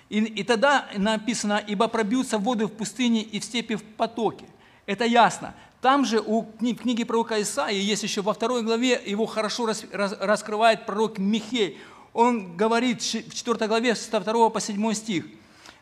И, 0.10 0.20
и 0.20 0.44
тогда 0.44 0.88
написано, 0.96 1.62
ибо 1.68 1.88
пробьются 1.88 2.38
воды 2.38 2.66
в 2.66 2.72
пустыне 2.72 3.22
и 3.22 3.40
в 3.40 3.44
степи 3.44 3.76
в 3.76 3.84
потоке. 3.84 4.46
Это 4.90 5.06
ясно. 5.06 5.54
Там 5.82 6.04
же 6.04 6.20
у 6.20 6.42
книги 6.42 7.04
пророка 7.04 7.40
Исаии 7.40 7.80
есть 7.80 8.02
еще 8.02 8.24
во 8.24 8.34
второй 8.34 8.64
главе, 8.64 9.00
его 9.06 9.28
хорошо 9.28 9.70
раскрывает 9.92 10.88
пророк 10.88 11.20
Михей. 11.20 11.78
Он 12.12 12.58
говорит 12.58 13.00
в 13.04 13.36
4 13.36 13.68
главе 13.68 13.94
с 13.94 14.08
2 14.08 14.50
по 14.50 14.60
7 14.60 14.94
стих. 14.96 15.26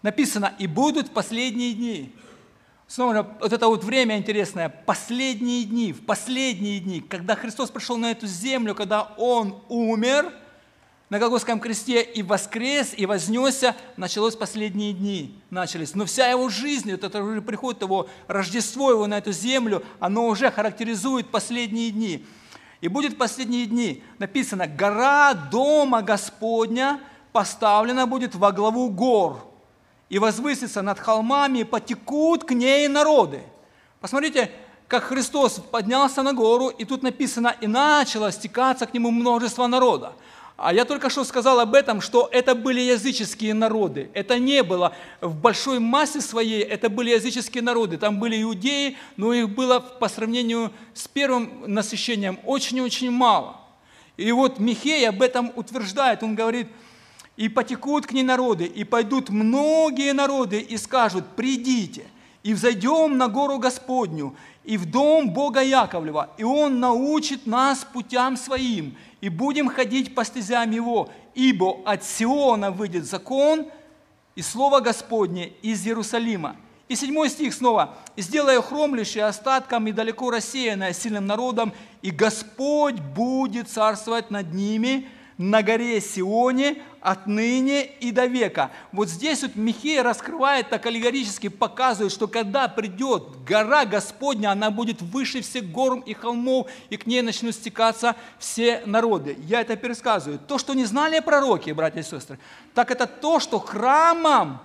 Написано, 0.01 0.53
и 0.59 0.67
будут 0.67 1.11
последние 1.11 1.73
дни. 1.73 2.13
Снова 2.85 3.37
вот 3.39 3.53
это 3.53 3.67
вот 3.67 3.85
время 3.85 4.17
интересное, 4.17 4.67
последние 4.67 5.63
дни, 5.63 5.93
в 5.93 6.05
последние 6.05 6.81
дни, 6.81 6.99
когда 6.99 7.37
Христос 7.37 7.71
пришел 7.71 7.95
на 7.95 8.11
эту 8.11 8.27
землю, 8.27 8.75
когда 8.75 9.03
Он 9.15 9.63
умер– 9.69 10.33
на 11.09 11.19
Голгофском 11.19 11.59
кресте 11.59 12.01
и 12.01 12.21
воскрес, 12.21 12.93
и 12.95 13.05
вознесся, 13.05 13.75
началось 13.95 14.35
последние 14.35 14.91
дни, 14.91 15.39
начались. 15.49 15.95
Но 15.95 16.05
вся 16.05 16.27
его 16.27 16.49
жизнь, 16.49 16.91
вот 16.91 17.03
это 17.03 17.23
уже 17.23 17.41
приход 17.41 17.81
его, 17.81 18.09
Рождество 18.27 18.91
его 18.91 19.07
на 19.07 19.19
эту 19.19 19.31
землю, 19.31 19.83
оно 19.99 20.27
уже 20.27 20.51
характеризует 20.51 21.29
последние 21.29 21.91
дни. 21.91 22.25
И 22.81 22.89
будет 22.89 23.17
последние 23.17 23.65
дни, 23.65 24.03
написано, 24.19 24.67
гора 24.67 25.33
дома 25.33 26.01
Господня 26.01 26.99
поставлена 27.31 28.05
будет 28.05 28.35
во 28.35 28.51
главу 28.51 28.89
гор, 28.89 29.47
и 30.09 30.19
возвысится 30.19 30.81
над 30.81 30.99
холмами, 30.99 31.59
и 31.59 31.63
потекут 31.63 32.43
к 32.43 32.51
ней 32.51 32.87
народы. 32.87 33.43
Посмотрите, 34.01 34.51
как 34.87 35.03
Христос 35.03 35.61
поднялся 35.71 36.23
на 36.23 36.33
гору, 36.33 36.69
и 36.69 36.85
тут 36.85 37.03
написано, 37.03 37.55
и 37.59 37.67
начало 37.67 38.31
стекаться 38.31 38.85
к 38.85 38.93
нему 38.93 39.11
множество 39.11 39.67
народа. 39.67 40.13
А 40.57 40.73
я 40.73 40.85
только 40.85 41.11
что 41.11 41.23
сказал 41.23 41.59
об 41.59 41.75
этом, 41.75 42.01
что 42.01 42.27
это 42.31 42.55
были 42.55 42.81
языческие 42.81 43.53
народы. 43.53 44.09
Это 44.15 44.39
не 44.39 44.63
было 44.63 44.95
в 45.21 45.35
большой 45.35 45.77
массе 45.77 46.19
своей, 46.19 46.63
это 46.63 46.89
были 46.89 47.11
языческие 47.11 47.61
народы. 47.61 47.99
Там 47.99 48.19
были 48.19 48.41
иудеи, 48.41 48.97
но 49.17 49.33
их 49.33 49.49
было 49.49 49.79
по 49.79 50.09
сравнению 50.09 50.71
с 50.95 51.07
первым 51.07 51.63
насыщением 51.67 52.39
очень-очень 52.43 53.11
мало. 53.11 53.61
И 54.17 54.31
вот 54.31 54.57
Михей 54.57 55.07
об 55.07 55.21
этом 55.21 55.51
утверждает. 55.55 56.23
Он 56.23 56.33
говорит, 56.33 56.67
«И 57.35 57.49
потекут 57.49 58.07
к 58.07 58.11
ней 58.13 58.23
народы, 58.23 58.65
и 58.65 58.83
пойдут 58.83 59.29
многие 59.29 60.11
народы, 60.11 60.59
и 60.59 60.75
скажут, 60.77 61.23
придите, 61.35 62.07
и 62.43 62.53
взойдем 62.53 63.17
на 63.17 63.27
гору 63.27 63.59
Господню, 63.59 64.35
и 64.63 64.77
в 64.77 64.89
дом 64.89 65.31
Бога 65.31 65.61
Яковлева, 65.61 66.29
и 66.37 66.43
Он 66.43 66.79
научит 66.79 67.45
нас 67.45 67.85
путям 67.85 68.37
своим, 68.37 68.97
и 69.21 69.29
будем 69.29 69.69
ходить 69.69 70.13
по 70.15 70.23
стезям 70.25 70.71
Его, 70.71 71.09
ибо 71.35 71.77
от 71.85 72.03
Сиона 72.03 72.71
выйдет 72.71 73.05
закон 73.05 73.67
и 74.35 74.41
Слово 74.41 74.79
Господне 74.79 75.53
из 75.61 75.85
Иерусалима. 75.85 76.55
И 76.87 76.95
седьмой 76.95 77.29
стих 77.29 77.53
снова. 77.53 77.95
«И 78.15 78.21
сделаю 78.21 78.61
хромлющее 78.61 79.25
остатком 79.25 79.87
и 79.87 79.91
далеко 79.91 80.31
рассеянное 80.31 80.93
сильным 80.93 81.25
народом, 81.25 81.73
и 82.01 82.11
Господь 82.11 82.95
будет 82.95 83.67
царствовать 83.69 84.31
над 84.31 84.53
ними, 84.53 85.07
на 85.37 85.61
горе 85.61 86.01
Сионе 86.01 86.81
отныне 86.99 87.85
и 87.85 88.11
до 88.11 88.25
века. 88.25 88.71
Вот 88.91 89.07
здесь 89.07 89.43
вот 89.43 89.55
Михей 89.55 90.01
раскрывает 90.01 90.69
так 90.69 90.85
аллегорически, 90.85 91.47
показывает, 91.47 92.11
что 92.11 92.27
когда 92.27 92.67
придет 92.67 93.43
гора 93.45 93.85
Господня, 93.85 94.51
она 94.51 94.71
будет 94.71 95.01
выше 95.01 95.41
всех 95.41 95.71
гор 95.71 95.99
и 96.05 96.13
холмов, 96.13 96.67
и 96.89 96.97
к 96.97 97.05
ней 97.05 97.21
начнут 97.21 97.53
стекаться 97.53 98.15
все 98.39 98.81
народы. 98.85 99.37
Я 99.39 99.61
это 99.61 99.75
пересказываю. 99.75 100.39
То, 100.39 100.57
что 100.57 100.73
не 100.73 100.85
знали 100.85 101.19
пророки, 101.19 101.71
братья 101.71 101.99
и 101.99 102.03
сестры, 102.03 102.39
так 102.73 102.91
это 102.91 103.05
то, 103.05 103.39
что 103.39 103.59
храмом, 103.59 104.59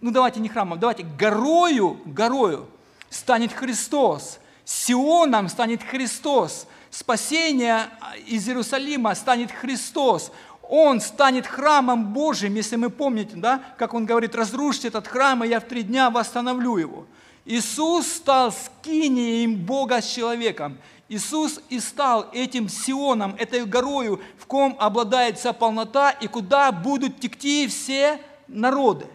ну 0.00 0.10
давайте 0.10 0.40
не 0.40 0.48
храмом, 0.48 0.78
давайте 0.80 1.04
горою, 1.04 2.00
горою 2.06 2.66
станет 3.10 3.52
Христос, 3.52 4.40
Сионом 4.64 5.48
станет 5.48 5.82
Христос, 5.82 6.66
спасение 6.94 7.88
из 8.26 8.48
Иерусалима 8.48 9.14
станет 9.14 9.50
Христос. 9.50 10.30
Он 10.62 11.00
станет 11.00 11.46
храмом 11.46 12.12
Божьим, 12.12 12.54
если 12.54 12.76
мы 12.76 12.88
помните, 12.88 13.32
да, 13.34 13.60
как 13.76 13.94
он 13.94 14.06
говорит, 14.06 14.34
разрушьте 14.34 14.88
этот 14.88 15.08
храм, 15.08 15.44
и 15.44 15.48
я 15.48 15.60
в 15.60 15.64
три 15.64 15.82
дня 15.82 16.08
восстановлю 16.08 16.76
его. 16.76 17.06
Иисус 17.44 18.06
стал 18.06 18.52
скинием 18.52 19.56
Бога 19.56 20.00
с 20.00 20.06
человеком. 20.06 20.78
Иисус 21.08 21.60
и 21.68 21.80
стал 21.80 22.30
этим 22.32 22.68
Сионом, 22.68 23.34
этой 23.38 23.66
горою, 23.66 24.22
в 24.38 24.46
ком 24.46 24.76
обладает 24.78 25.38
вся 25.38 25.52
полнота, 25.52 26.10
и 26.10 26.28
куда 26.28 26.72
будут 26.72 27.20
текти 27.20 27.66
все 27.66 28.20
народы. 28.48 29.06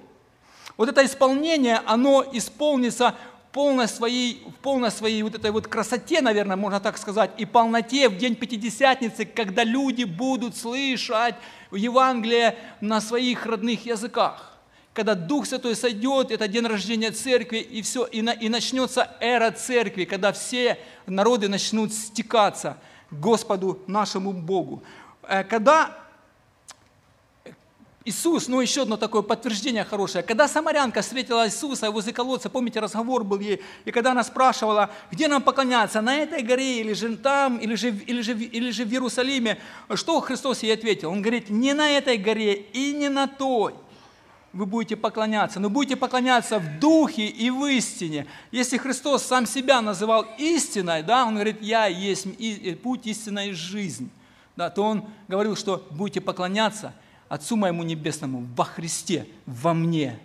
Вот 0.78 0.88
это 0.88 1.04
исполнение, 1.04 1.82
оно 1.86 2.24
исполнится 2.32 3.16
полной 3.52 3.88
своей, 3.88 4.44
в 4.46 4.62
полной 4.62 4.92
своей 4.92 5.24
вот 5.24 5.36
этой 5.36 5.52
вот 5.52 5.68
красоте, 5.68 6.22
наверное, 6.22 6.56
можно 6.56 6.80
так 6.80 6.98
сказать, 6.98 7.32
и 7.38 7.46
полноте 7.46 8.10
в 8.10 8.18
день 8.18 8.36
Пятидесятницы, 8.36 9.26
когда 9.26 9.64
люди 9.64 10.04
будут 10.04 10.56
слышать 10.56 11.36
Евангелие 11.72 12.56
на 12.82 13.02
своих 13.02 13.46
родных 13.46 13.86
языках. 13.86 14.58
Когда 14.94 15.16
Дух 15.16 15.46
Святой 15.46 15.76
сойдет, 15.76 16.32
это 16.32 16.48
день 16.48 16.66
рождения 16.66 17.12
церкви, 17.12 17.60
и 17.60 17.82
все, 17.82 18.06
и, 18.06 18.22
на, 18.22 18.32
и 18.32 18.50
начнется 18.50 19.12
эра 19.20 19.52
церкви, 19.52 20.06
когда 20.06 20.32
все 20.32 20.78
народы 21.06 21.48
начнут 21.48 21.94
стекаться 21.94 22.78
к 23.10 23.14
Господу 23.14 23.80
нашему 23.88 24.34
Богу. 24.34 24.84
Э, 25.24 25.44
когда 25.44 25.96
Иисус, 28.10 28.48
ну 28.48 28.60
еще 28.60 28.82
одно 28.82 28.98
такое 28.98 29.22
подтверждение 29.22 29.84
хорошее. 29.84 30.24
Когда 30.24 30.48
самарянка 30.48 31.02
встретила 31.02 31.46
Иисуса 31.46 31.92
возле 31.92 32.12
колодца, 32.12 32.50
помните, 32.50 32.80
разговор 32.80 33.24
был 33.24 33.40
ей, 33.40 33.62
и 33.86 33.92
когда 33.92 34.12
она 34.12 34.24
спрашивала, 34.24 34.90
где 35.12 35.28
нам 35.28 35.44
поклоняться, 35.44 36.02
на 36.02 36.16
этой 36.16 36.42
горе 36.42 36.82
или 36.82 36.94
же 36.94 37.16
там, 37.18 37.58
или 37.58 37.76
же, 37.76 37.90
или 37.92 38.22
же, 38.22 38.34
или 38.34 38.72
же 38.72 38.84
в 38.84 38.92
Иерусалиме, 38.92 39.60
что 39.94 40.20
Христос 40.22 40.64
ей 40.64 40.74
ответил? 40.74 41.12
Он 41.12 41.22
говорит, 41.22 41.52
не 41.52 41.74
на 41.74 41.92
этой 41.92 42.18
горе 42.18 42.56
и 42.56 42.94
не 42.94 43.10
на 43.10 43.28
той 43.28 43.76
вы 44.54 44.66
будете 44.66 44.96
поклоняться, 44.96 45.60
но 45.60 45.70
будете 45.70 45.96
поклоняться 45.96 46.58
в 46.58 46.80
духе 46.80 47.28
и 47.28 47.52
в 47.52 47.64
истине. 47.66 48.26
Если 48.52 48.78
Христос 48.78 49.24
сам 49.24 49.46
себя 49.46 49.80
называл 49.82 50.26
истиной, 50.40 51.04
да, 51.04 51.26
Он 51.26 51.36
говорит, 51.36 51.62
я 51.62 51.86
есть 51.86 52.26
путь, 52.82 53.06
истина 53.06 53.50
и 53.50 53.52
жизнь, 53.52 54.10
да, 54.56 54.72
то 54.72 54.82
Он 54.82 55.08
говорил, 55.28 55.56
что 55.56 55.86
будете 55.92 56.22
поклоняться– 56.22 56.96
Отцу 57.30 57.56
моему 57.56 57.84
Небесному 57.84 58.46
во 58.56 58.66
Христе, 58.66 59.28
во 59.46 59.74
мне, 59.74 60.20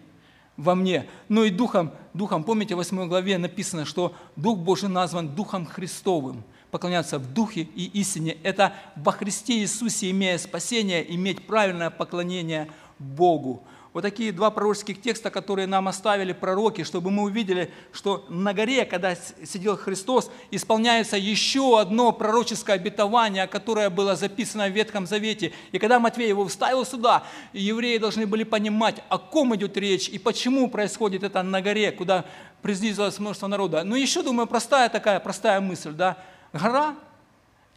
во 0.56 0.75
мне. 0.75 1.06
Ну 1.28 1.44
и 1.44 1.50
Духом, 1.50 1.92
Духом, 2.14 2.44
помните, 2.44 2.75
в 2.75 2.78
8 2.78 3.08
главе 3.08 3.38
написано, 3.38 3.84
что 3.84 4.14
Дух 4.37 4.58
Божий 4.58 4.88
назван 4.88 5.34
Духом 5.34 5.66
Христовым. 5.66 6.42
Поклоняться 6.70 7.20
в 7.20 7.32
Духе 7.32 7.61
и 7.62 7.84
истине– 8.00 8.37
это 8.42 8.73
во 8.96 9.12
Христе 9.12 9.61
Иисусе, 9.61 10.11
имея 10.11 10.38
спасение, 10.38 11.14
иметь 11.14 11.46
правильное 11.46 11.90
поклонение 11.90 12.68
Богу 12.99 13.62
вот 13.94 14.02
такие 14.02 14.32
два 14.32 14.50
пророческих 14.50 15.00
текста, 15.00 15.30
которые 15.30 15.68
нам 15.68 15.86
оставили 15.86 16.32
пророки, 16.32 16.82
чтобы 16.82 17.12
мы 17.12 17.22
увидели, 17.22 17.72
что 17.92 18.26
на 18.28 18.52
горе, 18.52 18.84
когда 18.84 19.14
сидел 19.14 19.76
Христос, 19.76 20.32
исполняется 20.50 21.16
еще 21.16 21.80
одно 21.80 22.10
пророческое 22.10 22.74
обетование, 22.74 23.46
которое 23.46 23.90
было 23.90 24.16
записано 24.16 24.66
в 24.66 24.72
Ветхом 24.72 25.06
Завете. 25.06 25.52
И 25.70 25.78
когда 25.78 26.00
Матвей 26.00 26.28
его 26.28 26.44
вставил 26.48 26.84
сюда, 26.84 27.22
евреи 27.52 27.98
должны 27.98 28.26
были 28.26 28.42
понимать, 28.42 28.96
о 29.08 29.18
ком 29.18 29.54
идет 29.54 29.76
речь 29.76 30.08
и 30.08 30.18
почему 30.18 30.68
происходит 30.68 31.22
это 31.22 31.44
на 31.44 31.62
горе, 31.62 31.92
куда 31.92 32.24
приблизилось 32.62 33.20
множество 33.20 33.46
народа. 33.46 33.84
Ну 33.84 33.94
еще, 33.94 34.22
думаю, 34.22 34.48
простая 34.48 34.88
такая, 34.88 35.20
простая 35.20 35.60
мысль, 35.60 35.92
да, 35.92 36.18
гора, 36.52 36.96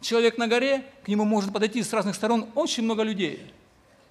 человек 0.00 0.36
на 0.36 0.48
горе, 0.48 0.84
к 1.04 1.08
нему 1.08 1.24
может 1.24 1.52
подойти 1.52 1.80
с 1.80 1.92
разных 1.92 2.16
сторон 2.16 2.48
очень 2.56 2.82
много 2.82 3.04
людей– 3.04 3.40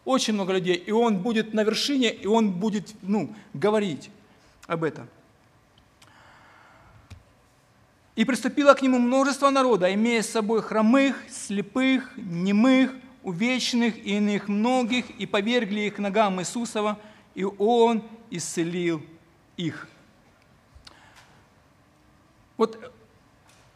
очень 0.08 0.34
много 0.34 0.54
людей, 0.54 0.76
и 0.76 0.92
он 0.92 1.20
будет 1.20 1.54
на 1.54 1.64
вершине, 1.64 2.10
и 2.10 2.26
он 2.28 2.52
будет 2.52 2.96
ну, 3.02 3.36
говорить 3.54 4.10
об 4.66 4.84
этом. 4.84 5.10
И 8.16 8.26
приступило 8.26 8.74
к 8.74 8.82
нему 8.82 9.00
множество 9.00 9.50
народа, 9.50 9.94
имея 9.94 10.24
с 10.24 10.30
собой 10.30 10.62
хромых, 10.62 11.18
слепых, 11.30 12.10
немых, 12.16 12.94
увечных 13.22 13.98
и 13.98 14.18
иных 14.18 14.48
многих, 14.48 15.10
и 15.20 15.26
повергли 15.26 15.82
их 15.82 16.00
ногам 16.00 16.40
Иисусова, 16.40 16.98
и 17.36 17.44
Он 17.44 18.02
исцелил 18.32 19.04
их. 19.58 19.90
Вот, 22.56 22.92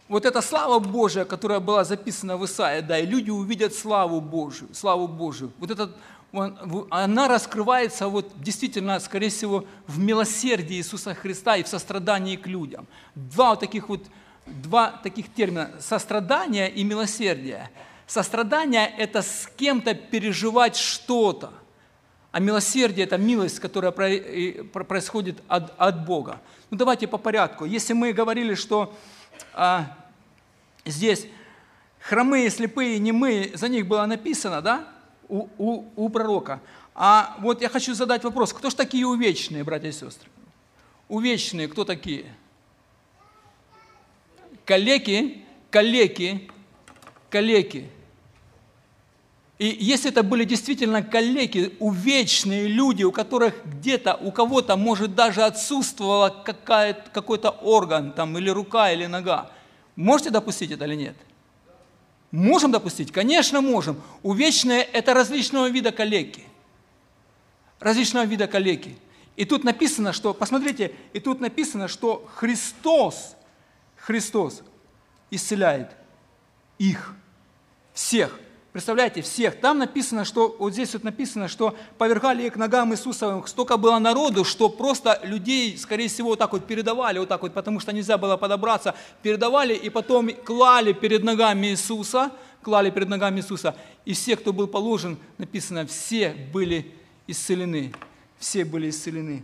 вот 0.07 0.25
эта 0.25 0.41
слава 0.41 0.79
Божия, 0.79 1.25
которая 1.25 1.59
была 1.59 1.83
записана 1.83 2.35
в 2.37 2.45
Исаии, 2.45 2.81
да, 2.81 2.97
и 2.97 3.05
люди 3.05 3.29
увидят 3.29 3.75
славу 3.75 4.21
Божию, 4.21 4.73
славу 4.73 5.07
Божию. 5.07 5.51
Вот 5.59 5.69
этот, 5.69 5.95
она 6.33 7.27
раскрывается 7.27 8.07
вот 8.07 8.31
действительно, 8.41 8.99
скорее 8.99 9.29
всего, 9.29 9.65
в 9.87 9.99
милосердии 9.99 10.77
Иисуса 10.77 11.13
Христа 11.13 11.57
и 11.57 11.63
в 11.63 11.67
сострадании 11.67 12.37
к 12.37 12.47
людям. 12.47 12.87
Два 13.15 13.49
вот 13.49 13.59
таких 13.59 13.89
вот, 13.89 14.01
два 14.45 14.91
таких 14.91 15.33
термина– 15.33 15.71
сострадание 15.79 16.71
и 16.71 16.83
милосердие. 16.83 17.69
Сострадание– 18.07 18.93
это 18.97 19.21
с 19.21 19.49
кем-то 19.57 19.93
переживать 19.93 20.77
что-то, 20.77 21.53
а 22.31 22.39
милосердие– 22.39 23.05
это 23.07 23.17
милость, 23.17 23.59
которая 23.59 23.91
происходит 23.91 25.41
от, 25.49 25.73
от 25.77 26.05
Бога. 26.05 26.39
Ну 26.69 26.77
давайте 26.77 27.07
по 27.07 27.17
порядку. 27.17 27.65
Если 27.65 27.91
мы 27.91 28.13
говорили, 28.13 28.55
что 28.55 28.93
а, 29.53 29.97
здесь 30.85 31.27
хромые, 31.99 32.49
слепые, 32.49 32.99
немые, 32.99 33.51
за 33.55 33.67
них 33.67 33.85
было 33.85 34.05
написано, 34.05 34.61
да, 34.61 34.87
у, 35.31 35.47
у, 35.57 35.85
у 35.95 36.09
пророка. 36.09 36.59
А 36.93 37.37
вот 37.39 37.61
я 37.61 37.69
хочу 37.69 37.93
задать 37.93 38.23
вопрос, 38.23 38.53
кто 38.53 38.69
же 38.69 38.75
такие 38.75 39.07
увечные, 39.07 39.63
братья 39.63 39.87
и 39.87 39.91
сестры? 39.91 40.29
Увечные, 41.07 41.67
кто 41.67 41.85
такие? 41.85 42.25
Калеки, 44.65 45.43
калеки, 45.69 46.51
калеки. 47.29 47.89
И 49.57 49.77
если 49.79 50.09
это 50.09 50.23
были 50.23 50.43
действительно 50.43 51.03
коллеги, 51.03 51.75
увечные 51.79 52.67
люди, 52.67 53.03
у 53.03 53.11
которых 53.11 53.53
где-то, 53.63 54.15
у 54.15 54.31
кого-то, 54.31 54.75
может, 54.75 55.15
даже 55.15 55.43
отсутствовала 55.43 56.29
какой-то 57.13 57.51
орган, 57.51 58.11
там, 58.11 58.37
или 58.37 58.49
рука, 58.49 58.91
или 58.91 59.05
нога, 59.05 59.51
можете 59.95 60.31
допустить 60.31 60.71
это 60.71 60.85
или 60.85 60.95
нет? 60.95 61.15
Можем 62.31 62.71
допустить? 62.71 63.11
Конечно, 63.11 63.61
можем. 63.61 64.01
Увечные– 64.23 64.81
это 64.93 65.13
различного 65.13 65.69
вида 65.69 65.91
коллеги. 65.91 66.43
Различного 67.79 68.25
вида 68.25 68.47
коллеги. 68.47 68.97
И 69.35 69.45
тут 69.45 69.63
написано, 69.63 70.13
что, 70.13 70.33
посмотрите, 70.33 70.95
и 71.13 71.19
тут 71.19 71.41
написано, 71.41 71.87
что 71.87 72.27
Христос, 72.35 73.35
Христос 73.97 74.61
исцеляет 75.29 75.91
их, 76.77 77.15
всех– 77.93 78.39
Представляете, 78.71 79.21
всех. 79.21 79.59
Там 79.59 79.79
написано, 79.79 80.23
что, 80.23 80.55
вот 80.57 80.71
здесь 80.71 80.93
вот 80.93 81.03
написано, 81.03 81.49
что 81.49 81.75
повергали 81.97 82.47
к 82.47 82.55
ногам 82.55 82.93
Иисуса 82.93 83.43
столько 83.45 83.75
было 83.75 83.99
народу, 83.99 84.45
что 84.45 84.69
просто 84.69 85.19
людей, 85.23 85.77
скорее 85.77 86.07
всего, 86.07 86.29
вот 86.29 86.39
так 86.39 86.53
вот 86.53 86.65
передавали, 86.65 87.19
вот 87.19 87.27
так 87.27 87.41
вот, 87.41 87.53
потому 87.53 87.81
что 87.81 87.91
нельзя 87.91 88.17
было 88.17 88.37
подобраться, 88.37 88.95
передавали 89.21 89.73
и 89.73 89.89
потом 89.89 90.29
клали 90.45 90.93
перед 90.93 91.21
ногами 91.21 91.67
Иисуса, 91.67 92.31
клали 92.61 92.91
перед 92.91 93.09
ногами 93.09 93.41
Иисуса. 93.41 93.75
И 94.05 94.13
все, 94.13 94.37
кто 94.37 94.53
был 94.53 94.67
положен, 94.67 95.17
написано, 95.37 95.85
все 95.85 96.29
были 96.53 96.93
исцелены. 97.27 97.91
Все 98.39 98.63
были 98.63 98.89
исцелены. 98.89 99.43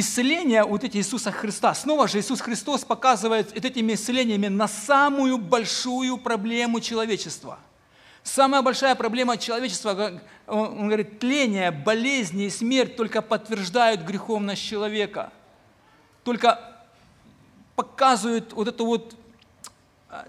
Исцеления 0.00 0.64
вот 0.64 0.84
эти 0.84 0.96
Иисуса 0.98 1.32
Христа. 1.32 1.74
Снова 1.74 2.08
же 2.08 2.18
Иисус 2.18 2.40
Христос 2.40 2.84
показывает 2.84 3.56
этими 3.56 3.94
исцелениями 3.94 4.48
на 4.48 4.68
самую 4.68 5.38
большую 5.38 6.18
проблему 6.18 6.80
человечества. 6.80 7.58
Самая 8.22 8.62
большая 8.62 8.94
проблема 8.94 9.38
человечества, 9.38 10.20
он 10.46 10.86
говорит, 10.86 11.18
тление, 11.18 11.70
болезни 11.70 12.44
и 12.44 12.50
смерть 12.50 12.96
только 12.96 13.22
подтверждают 13.22 14.02
греховность 14.02 14.62
человека. 14.62 15.32
Только 16.24 16.82
показывают 17.74 18.52
вот 18.52 18.68
эту 18.68 18.84
вот 18.84 19.16
а, 20.10 20.26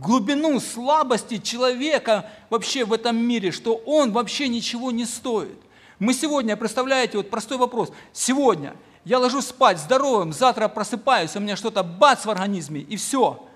глубину 0.00 0.60
слабости 0.60 1.38
человека 1.38 2.30
вообще 2.48 2.84
в 2.84 2.92
этом 2.92 3.16
мире, 3.16 3.50
что 3.50 3.74
он 3.74 4.12
вообще 4.12 4.48
ничего 4.48 4.90
не 4.90 5.04
стоит. 5.04 5.58
Мы 6.00 6.14
сегодня, 6.14 6.56
представляете, 6.56 7.18
вот 7.18 7.28
простой 7.28 7.58
вопрос. 7.58 7.92
Сегодня 8.14 8.74
я 9.04 9.18
ложусь 9.18 9.48
спать 9.48 9.78
здоровым, 9.78 10.32
завтра 10.32 10.66
просыпаюсь, 10.68 11.36
у 11.36 11.40
меня 11.40 11.56
что-то 11.56 11.82
бац 11.82 12.24
в 12.24 12.30
организме, 12.30 12.80
и 12.80 12.96
все. 12.96 13.46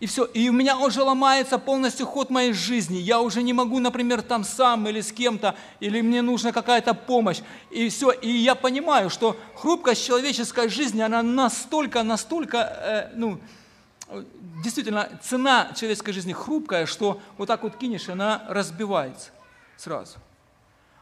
И 0.00 0.06
все. 0.06 0.24
И 0.24 0.48
у 0.48 0.54
меня 0.54 0.78
уже 0.78 1.02
ломается 1.02 1.58
полностью 1.58 2.06
ход 2.06 2.30
моей 2.30 2.54
жизни. 2.54 2.96
Я 2.96 3.20
уже 3.20 3.42
не 3.42 3.52
могу, 3.52 3.78
например, 3.78 4.22
там 4.22 4.42
сам 4.42 4.88
или 4.88 5.02
с 5.02 5.12
кем-то, 5.12 5.54
или 5.80 6.00
мне 6.00 6.22
нужна 6.22 6.50
какая-то 6.52 6.94
помощь. 6.94 7.40
И 7.70 7.90
все. 7.90 8.10
И 8.10 8.30
я 8.30 8.54
понимаю, 8.54 9.10
что 9.10 9.36
хрупкость 9.54 10.04
человеческой 10.06 10.70
жизни, 10.70 11.02
она 11.02 11.22
настолько, 11.22 12.02
настолько, 12.02 12.58
э, 12.58 13.10
ну, 13.16 13.38
действительно, 14.62 15.10
цена 15.22 15.72
человеческой 15.74 16.12
жизни 16.12 16.32
хрупкая, 16.32 16.86
что 16.86 17.20
вот 17.36 17.48
так 17.48 17.62
вот 17.62 17.76
кинешь, 17.76 18.08
она 18.08 18.44
разбивается 18.48 19.30
сразу. 19.76 20.18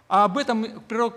А 0.08 0.24
об 0.24 0.38
этом 0.38 0.66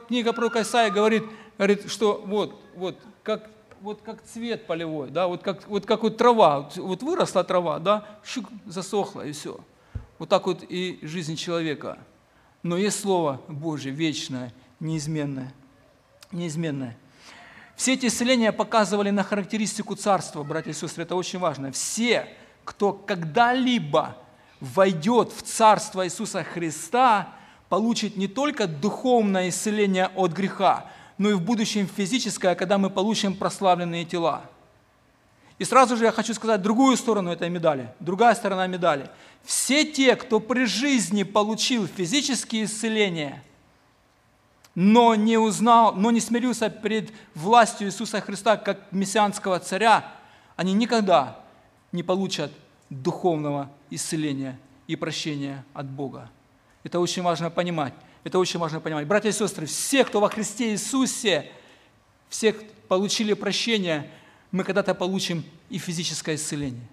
книга 0.08 0.34
пророка 0.34 0.62
Исаия 0.62 0.92
говорит, 0.92 1.24
говорит, 1.58 1.92
что 1.92 2.24
вот, 2.26 2.60
вот, 2.76 2.98
как, 3.24 3.50
вот 3.82 4.02
как 4.02 4.24
цвет 4.24 4.66
полевой, 4.66 5.10
да, 5.10 5.28
вот 5.28 5.44
как 5.44 5.68
вот, 5.68 5.86
как 5.86 6.04
вот 6.04 6.18
трава, 6.18 6.70
вот, 6.76 7.04
выросла 7.04 7.44
трава, 7.44 7.80
да, 7.80 8.06
щук, 8.26 8.46
засохла 8.66 9.26
и 9.26 9.32
все. 9.34 9.60
Вот 10.20 10.30
так 10.30 10.48
вот 10.48 10.64
и 10.68 11.00
жизнь 11.02 11.36
человека. 11.36 12.00
Но 12.64 12.78
есть 12.78 13.00
Слово 13.00 13.42
Божье 13.48 13.92
вечное, 13.92 14.54
неизменное. 14.80 15.54
Неизменное. 16.32 16.98
Все 17.76 17.94
эти 17.94 18.08
исцеления 18.08 18.52
показывали 18.52 19.12
на 19.12 19.24
характеристику 19.24 19.96
царства, 19.96 20.44
братья 20.44 20.72
и 20.72 20.74
сестры, 20.74 21.04
это 21.04 21.16
очень 21.16 21.38
важно. 21.38 21.72
Все, 21.72 22.28
кто 22.64 22.92
когда-либо 22.92 24.18
войдет 24.60 25.32
в 25.32 25.44
царство 25.44 26.04
Иисуса 26.06 26.44
Христа, 26.44 27.37
получит 27.70 28.18
не 28.18 28.28
только 28.28 28.68
духовное 28.68 29.50
исцеление 29.50 30.08
от 30.16 30.32
греха, 30.32 30.86
но 31.18 31.30
и 31.30 31.34
в 31.34 31.42
будущем 31.42 31.88
физическое, 31.88 32.56
когда 32.56 32.78
мы 32.78 32.90
получим 32.90 33.36
прославленные 33.36 34.06
тела. 34.06 34.44
И 35.60 35.66
сразу 35.66 35.98
же 35.98 36.06
я 36.06 36.12
хочу 36.12 36.34
сказать 36.34 36.62
другую 36.62 36.96
сторону 36.98 37.32
этой 37.32 37.50
медали, 37.50 37.94
другая 38.00 38.36
сторона 38.36 38.68
медали. 38.68 39.10
Все 39.44 39.84
те, 39.86 40.16
кто 40.16 40.40
при 40.40 40.66
жизни 40.66 41.24
получил 41.24 41.88
физические 41.88 42.66
исцеления, 42.66 43.44
но 44.76 45.16
не 45.16 45.38
узнал, 45.38 45.96
но 45.96 46.12
не 46.12 46.20
смирился 46.20 46.70
перед 46.70 47.12
властью 47.34 47.88
Иисуса 47.88 48.22
Христа 48.22 48.58
как 48.58 48.92
мессианского 48.92 49.60
царя, 49.60 50.12
они 50.56 50.74
никогда 50.74 51.40
не 51.92 52.04
получат 52.04 52.52
духовного 52.92 53.72
исцеления 53.90 54.60
и 54.86 54.96
прощения 54.96 55.66
от 55.74 55.90
Бога. 55.90 56.30
Это 56.88 57.02
очень 57.02 57.22
важно 57.22 57.50
понимать. 57.50 57.94
Это 58.24 58.40
очень 58.40 58.62
важно 58.62 58.80
понимать. 58.80 59.06
Братья 59.08 59.28
и 59.28 59.34
сестры, 59.34 59.66
все, 59.66 60.06
кто 60.06 60.22
во 60.22 60.30
Христе 60.30 60.72
Иисусе, 60.72 61.52
все 62.30 62.54
получили 62.88 63.34
прощение, 63.34 64.10
мы 64.54 64.64
когда-то 64.64 64.96
получим 64.96 65.44
и 65.70 65.80
физическое 65.80 66.36
исцеление. 66.36 66.88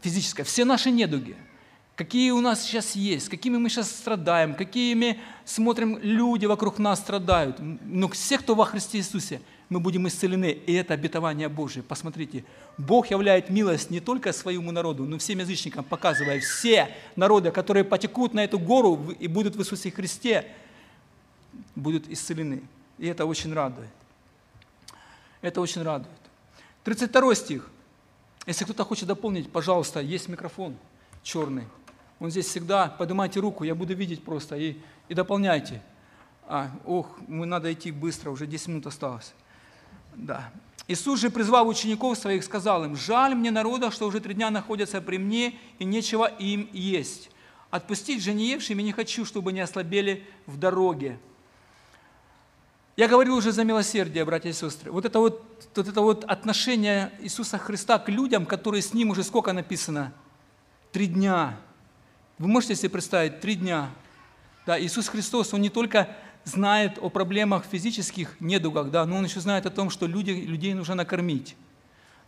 Физическое. 0.00 0.44
Все 0.44 0.64
наши 0.64 0.90
недуги, 0.90 1.36
какие 1.96 2.30
у 2.30 2.40
нас 2.40 2.62
сейчас 2.62 2.96
есть, 2.96 3.28
какими 3.28 3.58
мы 3.58 3.68
сейчас 3.68 3.90
страдаем, 3.90 4.54
какими 4.54 5.20
смотрим 5.44 5.98
люди 5.98 6.46
вокруг 6.46 6.78
нас 6.78 7.00
страдают. 7.00 7.58
Но 7.60 8.08
все, 8.08 8.38
кто 8.38 8.54
во 8.54 8.64
Христе 8.64 8.96
Иисусе– 8.96 9.42
мы 9.68 9.80
будем 9.80 10.06
исцелены. 10.06 10.50
И 10.50 10.72
это 10.72 10.94
обетование 10.94 11.48
Божие. 11.48 11.82
Посмотрите, 11.82 12.44
Бог 12.78 13.10
являет 13.10 13.50
милость 13.50 13.90
не 13.90 14.00
только 14.00 14.32
своему 14.32 14.70
народу, 14.72 15.04
но 15.04 15.16
и 15.16 15.18
всем 15.18 15.38
язычникам, 15.38 15.84
показывая 15.84 16.40
все 16.40 16.94
народы, 17.16 17.50
которые 17.50 17.84
потекут 17.84 18.34
на 18.34 18.44
эту 18.44 18.58
гору 18.58 19.10
и 19.18 19.26
будут 19.26 19.56
в 19.56 19.60
Иисусе 19.60 19.90
Христе, 19.90 20.50
будут 21.74 22.08
исцелены. 22.08 22.62
И 22.98 23.06
это 23.06 23.26
очень 23.26 23.52
радует. 23.52 23.90
Это 25.42 25.60
очень 25.60 25.82
радует. 25.82 26.10
32 26.84 27.34
стих. 27.34 27.70
Если 28.46 28.64
кто-то 28.64 28.84
хочет 28.84 29.08
дополнить, 29.08 29.50
пожалуйста, 29.50 30.00
есть 30.00 30.28
микрофон 30.28 30.76
черный. 31.22 31.64
Он 32.20 32.30
здесь 32.30 32.46
всегда. 32.46 32.88
Поднимайте 32.88 33.40
руку, 33.40 33.64
я 33.64 33.74
буду 33.74 33.94
видеть 33.94 34.22
просто. 34.22 34.56
И, 34.56 34.76
и 35.08 35.14
дополняйте. 35.14 35.82
А, 36.48 36.70
ох, 36.84 37.18
мы 37.26 37.44
надо 37.44 37.72
идти 37.72 37.90
быстро, 37.90 38.30
уже 38.30 38.46
10 38.46 38.68
минут 38.68 38.86
осталось. 38.86 39.34
Да. 40.16 40.50
Иисус 40.88 41.20
же, 41.20 41.30
призвав 41.30 41.66
учеников 41.66 42.16
своих, 42.16 42.44
сказал 42.44 42.84
им, 42.84 42.96
«Жаль 42.96 43.34
мне 43.34 43.50
народа, 43.50 43.90
что 43.90 44.06
уже 44.06 44.20
три 44.20 44.34
дня 44.34 44.50
находятся 44.50 45.00
при 45.00 45.18
мне, 45.18 45.58
и 45.78 45.84
нечего 45.84 46.26
им 46.26 46.68
есть. 46.72 47.30
Отпустить 47.70 48.22
же 48.22 48.32
не 48.32 48.56
не 48.82 48.92
хочу, 48.92 49.24
чтобы 49.24 49.52
не 49.52 49.60
ослабели 49.60 50.24
в 50.46 50.56
дороге». 50.56 51.18
Я 52.96 53.08
говорил 53.08 53.36
уже 53.36 53.52
за 53.52 53.62
милосердие, 53.62 54.24
братья 54.24 54.48
и 54.48 54.54
сестры. 54.54 54.90
Вот 54.90 55.04
это 55.04 55.18
вот, 55.18 55.68
вот 55.74 55.86
это 55.86 56.00
вот 56.00 56.24
отношение 56.24 57.12
Иисуса 57.20 57.58
Христа 57.58 57.98
к 57.98 58.08
людям, 58.08 58.46
которые 58.46 58.80
с 58.80 58.94
Ним 58.94 59.10
уже 59.10 59.22
сколько 59.22 59.52
написано? 59.52 60.14
Три 60.92 61.06
дня. 61.06 61.58
Вы 62.38 62.48
можете 62.48 62.74
себе 62.74 62.88
представить? 62.88 63.40
Три 63.40 63.56
дня. 63.56 63.90
Да, 64.64 64.80
Иисус 64.80 65.08
Христос, 65.08 65.52
Он 65.52 65.60
не 65.60 65.68
только 65.68 66.16
знает 66.46 66.98
о 66.98 67.10
проблемах 67.10 67.64
физических 67.64 68.40
недугах, 68.40 68.90
да, 68.90 69.04
но 69.04 69.16
он 69.16 69.24
еще 69.24 69.40
знает 69.40 69.66
о 69.66 69.70
том, 69.70 69.90
что 69.90 70.06
люди, 70.06 70.30
людей 70.30 70.74
нужно 70.74 70.94
накормить. 70.94 71.56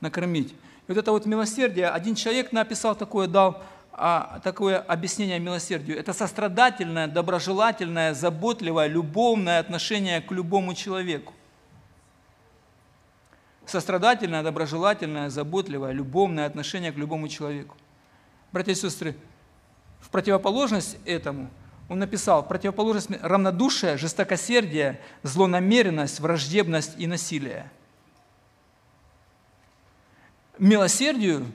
Накормить. 0.01 0.51
И 0.51 0.55
вот 0.89 0.99
это 0.99 1.13
вот 1.13 1.25
милосердие, 1.25 1.89
один 1.89 2.17
человек 2.17 2.53
написал 2.53 2.97
такое, 2.97 3.29
дал 3.29 3.63
а, 3.93 4.41
такое 4.43 4.79
объяснение 4.79 5.39
милосердию. 5.39 5.97
Это 5.97 6.13
сострадательное, 6.13 7.07
доброжелательное, 7.07 8.13
заботливое, 8.13 8.89
любовное 8.89 9.61
отношение 9.61 10.21
к 10.21 10.33
любому 10.33 10.75
человеку. 10.75 11.33
Сострадательное, 13.67 14.43
доброжелательное, 14.43 15.31
заботливое, 15.31 15.93
любовное 15.93 16.47
отношение 16.47 16.91
к 16.91 16.97
любому 16.97 17.29
человеку. 17.29 17.77
Братья 18.51 18.73
и 18.73 18.75
сестры, 18.75 19.15
в 20.01 20.11
противоположность 20.11 20.97
этому 21.05 21.51
он 21.89 21.99
написал, 21.99 22.47
противоположность 22.47 23.09
равнодушие, 23.23 23.97
жестокосердие, 23.97 25.01
злонамеренность, 25.23 26.21
враждебность 26.21 26.95
и 26.99 27.07
насилие. 27.07 27.71
Милосердию 30.59 31.47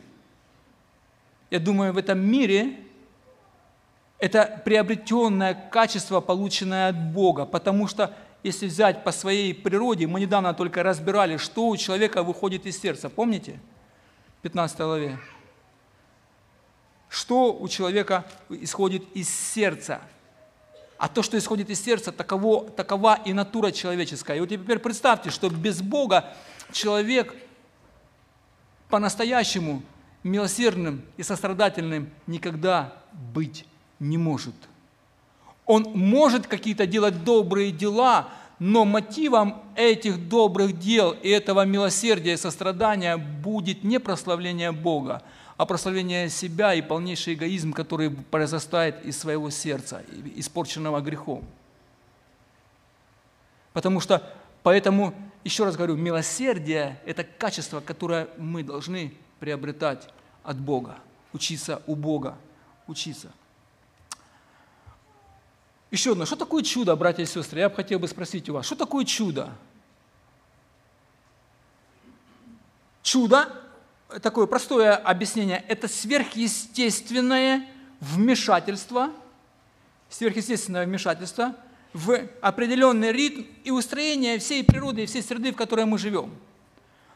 я 1.54 1.60
думаю, 1.60 1.93
в 1.93 2.00
этом 2.00 2.19
мире 2.19 2.80
это 4.17 4.60
приобретенное 4.65 5.54
качество, 5.54 6.19
полученное 6.19 6.88
от 6.88 7.12
Бога, 7.12 7.46
потому 7.46 7.88
что 7.88 8.12
если 8.41 8.65
взять 8.65 9.04
по 9.04 9.12
своей 9.12 9.54
природе, 9.54 10.08
мы 10.08 10.19
недавно 10.19 10.56
только 10.56 10.82
разбирали, 10.82 11.38
что 11.38 11.67
у 11.67 11.78
человека 11.78 12.24
выходит 12.24 12.65
из 12.65 12.82
сердца. 12.82 13.08
Помните? 13.08 13.60
15 14.41 14.80
главе. 14.80 15.19
Что 17.08 17.54
у 17.54 17.67
человека 17.67 18.26
исходит 18.50 19.04
из 19.13 19.30
сердца? 19.30 20.02
А 20.98 21.08
то, 21.08 21.22
что 21.24 21.38
исходит 21.38 21.70
из 21.70 21.84
сердца, 21.84 22.12
таково, 22.12 22.70
такова 22.70 23.20
и 23.26 23.34
натура 23.34 23.72
человеческая. 23.72 24.38
И 24.38 24.40
вот 24.40 24.50
теперь 24.50 24.80
представьте, 24.80 25.30
что 25.30 25.50
без 25.50 25.82
Бога 25.82 26.34
человек 26.72 27.36
по-настоящему 28.90 29.82
милосердным 30.24 31.02
и 31.18 31.24
сострадательным 31.24 32.10
никогда 32.28 32.94
быть 33.34 33.66
не 34.00 34.18
может. 34.18 34.56
Он 35.66 35.84
может 35.96 36.48
какие-то 36.48 36.86
делать 36.86 37.24
добрые 37.24 37.72
дела, 37.72 38.30
но 38.60 38.86
мотивом 38.86 39.62
этих 39.76 40.30
добрых 40.30 40.78
дел 40.78 41.12
и 41.12 41.30
этого 41.30 41.66
милосердия 41.66 42.34
и 42.34 42.38
сострадания 42.38 43.18
будет 43.18 43.84
не 43.84 44.00
прославление 44.00 44.72
Бога, 44.72 45.24
а 45.63 45.65
прославление 45.65 46.30
себя 46.30 46.73
и 46.73 46.82
полнейший 46.82 47.36
эгоизм, 47.36 47.71
который 47.71 48.10
произрастает 48.10 49.06
из 49.06 49.17
своего 49.17 49.49
сердца, 49.49 50.04
испорченного 50.36 50.99
грехом. 50.99 51.45
Потому 53.71 54.02
что, 54.02 54.30
поэтому, 54.62 55.13
еще 55.45 55.63
раз 55.63 55.78
говорю, 55.78 55.95
милосердие– 55.95 56.99
это 57.06 57.23
качество, 57.23 57.80
которое 57.80 58.28
мы 58.38 58.62
должны 58.62 59.13
приобретать 59.39 60.10
от 60.43 60.58
Бога, 60.58 60.97
учиться 61.32 61.82
у 61.88 61.95
Бога, 61.95 62.38
учиться. 62.86 63.32
Еще 65.91 66.12
одно, 66.12 66.26
что 66.26 66.36
такое 66.36 66.63
чудо, 66.63 66.93
братья 66.97 67.23
и 67.23 67.26
сестры? 67.26 67.62
Я 67.62 67.69
бы 67.69 67.76
хотел 67.76 67.99
бы 67.99 68.10
спросить 68.10 68.49
у 68.49 68.54
вас, 68.56 68.65
что 68.65 68.76
такое 68.76 69.06
чудо? 69.06 69.49
Чудо, 73.02 73.62
такое 74.21 74.45
простое 74.45 74.95
объяснение, 74.95 75.63
это 75.67 75.88
сверхъестественное 75.88 77.67
вмешательство, 77.99 79.12
сверхъестественное 80.10 80.86
вмешательство 80.86 81.56
в 81.93 82.28
определенный 82.41 83.12
ритм 83.12 83.43
и 83.63 83.71
устроение 83.71 84.39
всей 84.39 84.63
природы 84.63 85.04
и 85.04 85.06
всей 85.06 85.21
среды, 85.21 85.52
в 85.52 85.56
которой 85.56 85.86
мы 85.86 85.97
живем. 85.97 86.32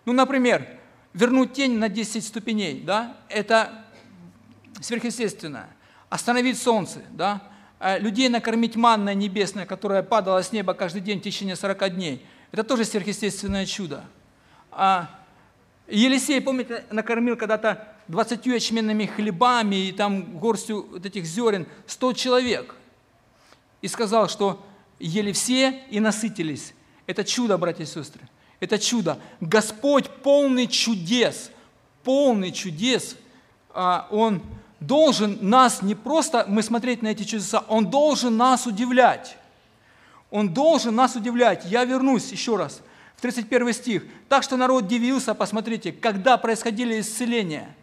Ну, 0.05 0.13
например, 0.13 0.67
вернуть 1.13 1.53
тень 1.53 1.77
на 1.77 1.89
10 1.89 2.25
ступеней, 2.25 2.81
да, 2.81 3.17
это 3.27 3.86
сверхъестественное. 4.79 5.67
Остановить 6.10 6.62
солнце, 6.62 7.01
да, 7.12 7.41
э, 7.79 7.99
людей 7.99 8.29
накормить 8.29 8.75
манной 8.75 9.15
небесной, 9.15 9.65
которая 9.65 10.03
падала 10.03 10.41
с 10.41 10.51
неба 10.51 10.73
каждый 10.73 11.01
день 11.01 11.19
в 11.19 11.23
течение 11.23 11.55
40 11.55 11.95
дней. 11.95 12.25
Это 12.51 12.63
тоже 12.63 12.86
сверхъестественное 12.86 13.65
чудо. 13.65 14.05
А 14.71 15.10
Елисей, 15.88 16.41
помните, 16.41 16.84
накормил 16.91 17.38
когда-то 17.38 17.88
20 18.08 18.45
ячменными 18.45 19.06
хлебами 19.06 19.88
и 19.88 19.91
там 19.91 20.38
горстью 20.38 20.88
вот 20.91 21.06
этих 21.06 21.26
зерен 21.26 21.65
100 21.88 22.13
человек. 22.13 22.76
И 23.82 23.88
сказал, 23.88 24.28
что 24.28 24.65
ели 25.00 25.32
все 25.32 25.84
и 25.89 26.00
насытились. 26.00 26.73
Это 27.06 27.23
чудо, 27.23 27.58
братья 27.58 27.84
и 27.84 27.88
сестры. 27.88 28.21
Это 28.60 28.80
чудо. 28.80 29.19
Господь 29.39 30.10
полный 30.10 30.67
чудес, 30.67 31.52
полный 32.04 32.52
чудес. 32.52 33.15
А, 33.69 34.08
он 34.12 34.41
должен 34.80 35.38
нас 35.41 35.82
не 35.82 35.95
просто 35.95 36.45
мы 36.47 36.63
смотреть 36.63 37.02
на 37.02 37.08
эти 37.08 37.23
чудеса, 37.23 37.63
Он 37.67 37.89
должен 37.89 38.36
нас 38.36 38.65
удивлять. 38.65 39.38
Он 40.30 40.54
должен 40.54 40.95
нас 40.95 41.15
удивлять. 41.15 41.65
Я 41.65 41.86
вернусь 41.86 42.32
еще 42.32 42.58
раз 42.58 42.82
в 43.17 43.21
31 43.21 43.73
стих. 43.73 44.03
Так 44.30 44.43
что 44.43 44.58
народ 44.58 44.88
дивился, 44.88 45.34
посмотрите, 45.34 45.91
когда 45.91 46.38
происходили 46.38 46.99
исцеления. 46.99 47.75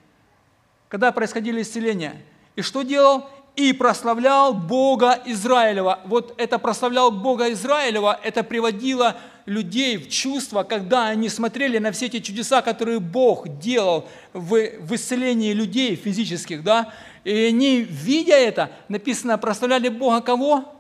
Когда 0.88 1.11
происходили 1.11 1.62
исцеления. 1.62 2.23
И 2.55 2.62
что 2.62 2.83
делал? 2.83 3.29
И 3.57 3.73
прославлял 3.73 4.55
Бога 4.55 5.20
Израилева. 5.27 6.01
Вот 6.07 6.35
это 6.38 6.59
прославлял 6.59 7.11
Бога 7.11 7.53
Израилева, 7.53 8.18
это 8.23 8.42
приводило 8.44 9.16
людей 9.47 9.97
в 9.97 10.09
чувство, 10.09 10.62
когда 10.62 11.09
они 11.09 11.29
смотрели 11.29 11.79
на 11.79 11.92
все 11.92 12.07
эти 12.07 12.20
чудеса, 12.20 12.62
которые 12.62 13.01
Бог 13.01 13.59
делал 13.59 14.09
в, 14.33 14.57
в 14.81 14.94
исцелении 14.94 15.53
людей 15.53 15.97
физических, 15.97 16.62
да, 16.62 16.92
и 17.25 17.47
они, 17.47 17.81
видя 17.83 18.35
это, 18.35 18.70
написано, 18.88 19.37
прославляли 19.38 19.88
Бога 19.88 20.20
кого? 20.20 20.75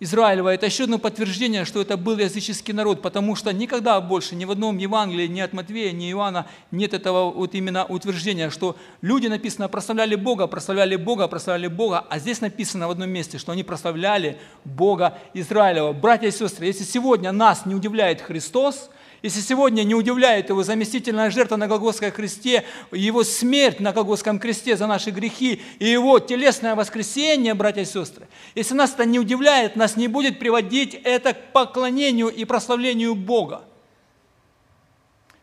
Израилева, 0.00 0.54
это 0.54 0.66
еще 0.66 0.84
одно 0.84 0.98
подтверждение, 0.98 1.64
что 1.64 1.80
это 1.80 1.96
был 1.96 2.18
языческий 2.18 2.72
народ, 2.72 3.02
потому 3.02 3.34
что 3.34 3.52
никогда 3.52 4.00
больше 4.00 4.36
ни 4.36 4.44
в 4.44 4.50
одном 4.52 4.78
Евангелии, 4.78 5.26
ни 5.26 5.40
от 5.40 5.52
Матвея, 5.52 5.90
ни 5.90 6.08
Иоанна 6.12 6.46
нет 6.70 6.94
этого 6.94 7.32
вот 7.32 7.56
именно 7.56 7.84
утверждения, 7.84 8.50
что 8.50 8.76
люди, 9.02 9.26
написано, 9.26 9.68
прославляли 9.68 10.14
Бога, 10.14 10.46
прославляли 10.46 10.94
Бога, 10.94 11.26
прославляли 11.26 11.66
Бога, 11.66 12.04
а 12.08 12.20
здесь 12.20 12.40
написано 12.40 12.86
в 12.86 12.92
одном 12.92 13.10
месте, 13.10 13.38
что 13.38 13.50
они 13.50 13.64
прославляли 13.64 14.38
Бога 14.64 15.18
Израилева. 15.34 15.92
Братья 15.92 16.28
и 16.28 16.30
сестры, 16.30 16.66
если 16.66 16.84
сегодня 16.84 17.32
нас 17.32 17.66
не 17.66 17.74
удивляет 17.74 18.20
Христос, 18.20 18.90
если 19.22 19.40
сегодня 19.40 19.82
не 19.82 19.94
удивляет 19.94 20.48
его 20.48 20.62
заместительная 20.62 21.30
жертва 21.30 21.56
на 21.56 21.66
Голгофском 21.66 22.10
кресте, 22.10 22.64
его 22.92 23.24
смерть 23.24 23.80
на 23.80 23.92
Голгофском 23.92 24.38
кресте 24.38 24.76
за 24.76 24.86
наши 24.86 25.10
грехи 25.10 25.60
и 25.78 25.86
его 25.86 26.18
телесное 26.18 26.74
воскресение, 26.74 27.54
братья 27.54 27.82
и 27.82 27.84
сестры, 27.84 28.28
если 28.54 28.74
нас 28.74 28.94
это 28.94 29.04
не 29.04 29.18
удивляет, 29.18 29.76
нас 29.76 29.96
не 29.96 30.08
будет 30.08 30.38
приводить 30.38 30.94
это 30.94 31.34
к 31.34 31.52
поклонению 31.52 32.28
и 32.28 32.44
прославлению 32.44 33.14
Бога. 33.14 33.67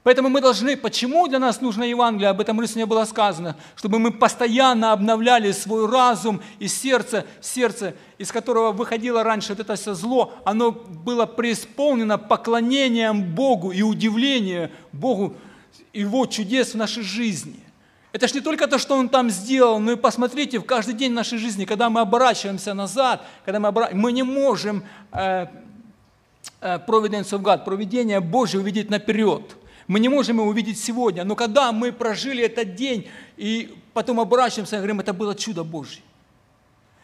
Поэтому 0.05 0.29
мы 0.29 0.39
должны, 0.39 0.77
почему 0.77 1.27
для 1.27 1.39
нас 1.39 1.61
нужно 1.61 1.83
Евангелие, 1.83 2.29
об 2.29 2.39
этом 2.39 2.63
сегодня 2.67 2.85
было 2.85 3.05
сказано, 3.05 3.55
чтобы 3.75 3.97
мы 3.97 4.11
постоянно 4.11 4.91
обновляли 4.91 5.51
свой 5.51 5.89
разум 5.89 6.43
и 6.59 6.67
сердце, 6.67 7.25
сердце, 7.41 7.95
из 8.19 8.31
которого 8.31 8.71
выходило 8.71 9.23
раньше 9.23 9.49
вот 9.49 9.61
это 9.61 9.73
все 9.73 9.95
зло, 9.95 10.31
оно 10.45 10.69
было 10.69 11.25
преисполнено 11.25 12.19
поклонением 12.19 13.23
Богу 13.33 13.71
и 13.71 13.81
удивлением 13.81 14.69
Богу, 14.91 15.35
Его 15.91 16.27
чудес 16.27 16.75
в 16.75 16.77
нашей 16.77 17.01
жизни. 17.01 17.59
Это 18.11 18.27
же 18.27 18.35
не 18.35 18.41
только 18.41 18.67
то, 18.67 18.77
что 18.77 18.95
Он 18.95 19.09
там 19.09 19.31
сделал, 19.31 19.79
но 19.79 19.93
и 19.93 19.95
посмотрите, 19.95 20.59
в 20.59 20.65
каждый 20.65 20.93
день 20.93 21.13
нашей 21.13 21.39
жизни, 21.39 21.65
когда 21.65 21.89
мы 21.89 22.01
оборачиваемся 22.01 22.75
назад, 22.75 23.25
когда 23.43 23.59
мы, 23.59 23.69
обора... 23.69 23.89
мы 23.91 24.11
не 24.11 24.21
можем 24.21 24.83
э, 25.11 25.47
э, 26.61 26.79
Providence 26.87 27.31
of 27.31 27.41
God, 27.41 27.65
проведение 27.65 28.19
Божье 28.19 28.59
увидеть 28.59 28.91
наперед– 28.91 29.55
мы 29.87 29.99
не 29.99 30.09
можем 30.09 30.37
его 30.37 30.47
увидеть 30.47 30.79
сегодня, 30.79 31.23
но 31.23 31.35
когда 31.35 31.71
мы 31.71 31.91
прожили 31.91 32.43
этот 32.43 32.75
день 32.75 33.07
и 33.37 33.77
потом 33.93 34.19
оборачиваемся 34.19 34.77
и 34.77 34.79
говорим, 34.79 34.99
это 34.99 35.13
было 35.13 35.35
чудо 35.35 35.63
Божье. 35.63 36.01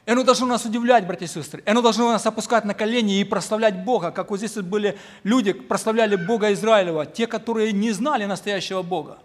И 0.07 0.11
оно 0.11 0.23
должно 0.23 0.47
нас 0.47 0.65
удивлять, 0.65 1.05
братья 1.05 1.25
и 1.25 1.27
сестры. 1.27 1.61
И 1.63 1.69
оно 1.69 1.83
должно 1.83 2.11
нас 2.11 2.25
опускать 2.25 2.65
на 2.65 2.73
колени 2.73 3.19
и 3.19 3.23
прославлять 3.23 3.83
Бога, 3.83 4.09
как 4.09 4.31
вот 4.31 4.37
здесь 4.37 4.55
были 4.55 4.97
люди, 5.23 5.53
прославляли 5.53 6.15
Бога 6.15 6.51
Израилева, 6.53 7.05
те, 7.05 7.27
которые 7.27 7.71
не 7.71 7.91
знали 7.91 8.25
настоящего 8.25 8.81
Бога. 8.81 9.19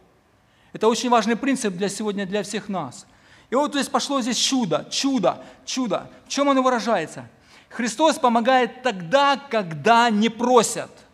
Это 0.74 0.88
очень 0.88 1.08
важный 1.08 1.36
принцип 1.36 1.74
для 1.74 1.88
сегодня, 1.88 2.26
для 2.26 2.42
всех 2.42 2.68
нас. 2.68 3.06
И 3.48 3.54
вот 3.54 3.72
здесь 3.72 3.88
пошло 3.88 4.20
здесь 4.20 4.36
чудо, 4.36 4.86
чудо, 4.90 5.42
чудо. 5.64 6.10
В 6.26 6.28
чем 6.28 6.50
оно 6.50 6.62
выражается? 6.62 7.26
Христос 7.70 8.18
помогает 8.18 8.82
тогда, 8.82 9.40
когда 9.48 10.10
не 10.10 10.28
просят– 10.28 10.90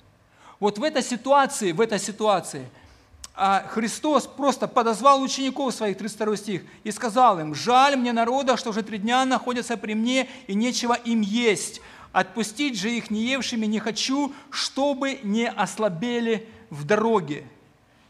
вот 0.63 0.79
в 0.79 0.85
этой 0.85 1.03
ситуации, 1.03 1.73
в 1.73 1.81
этой 1.81 1.99
ситуации 1.99 2.69
а, 3.35 3.67
Христос 3.69 4.29
просто 4.29 4.69
подозвал 4.69 5.21
учеников 5.21 5.75
своих, 5.75 5.99
32 5.99 6.37
стих, 6.37 6.63
и 6.85 6.93
сказал 6.93 7.41
им, 7.41 7.53
«Жаль 7.53 7.97
мне 7.97 8.13
народа, 8.13 8.57
что 8.57 8.71
уже 8.71 8.85
три 8.85 8.99
дня 8.99 9.25
находятся 9.25 9.77
при 9.77 9.95
мне, 9.95 10.29
и 10.47 10.55
нечего 10.55 10.95
им 10.95 11.21
есть». 11.21 11.81
Отпустить 12.13 12.79
же 12.79 12.93
их 12.93 13.11
неевшими 13.11 13.67
не 13.67 13.81
хочу, 13.81 14.33
чтобы 14.51 15.19
не 15.25 15.49
ослабели 15.49 16.49
в 16.71 16.85
дороге. 16.85 17.43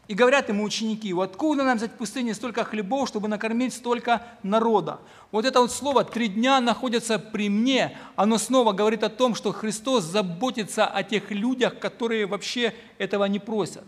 И 0.07 0.15
говорят 0.15 0.49
ему 0.49 0.63
ученики, 0.63 1.13
вот 1.13 1.31
откуда 1.31 1.63
нам 1.63 1.77
взять 1.77 1.93
в 1.93 1.95
пустыне 1.95 2.33
столько 2.33 2.65
хлебов, 2.65 3.07
чтобы 3.07 3.29
накормить 3.29 3.73
столько 3.73 4.25
народа? 4.43 4.99
Вот 5.31 5.45
это 5.45 5.61
вот 5.61 5.71
слово 5.71 6.03
«три 6.03 6.27
дня 6.27 6.59
находятся 6.59 7.17
при 7.17 7.49
мне», 7.49 7.97
оно 8.17 8.37
снова 8.37 8.73
говорит 8.73 9.03
о 9.03 9.09
том, 9.09 9.33
что 9.33 9.53
Христос 9.53 10.03
заботится 10.03 10.85
о 10.85 11.03
тех 11.03 11.31
людях, 11.31 11.79
которые 11.79 12.25
вообще 12.25 12.75
этого 12.97 13.23
не 13.25 13.39
просят, 13.39 13.85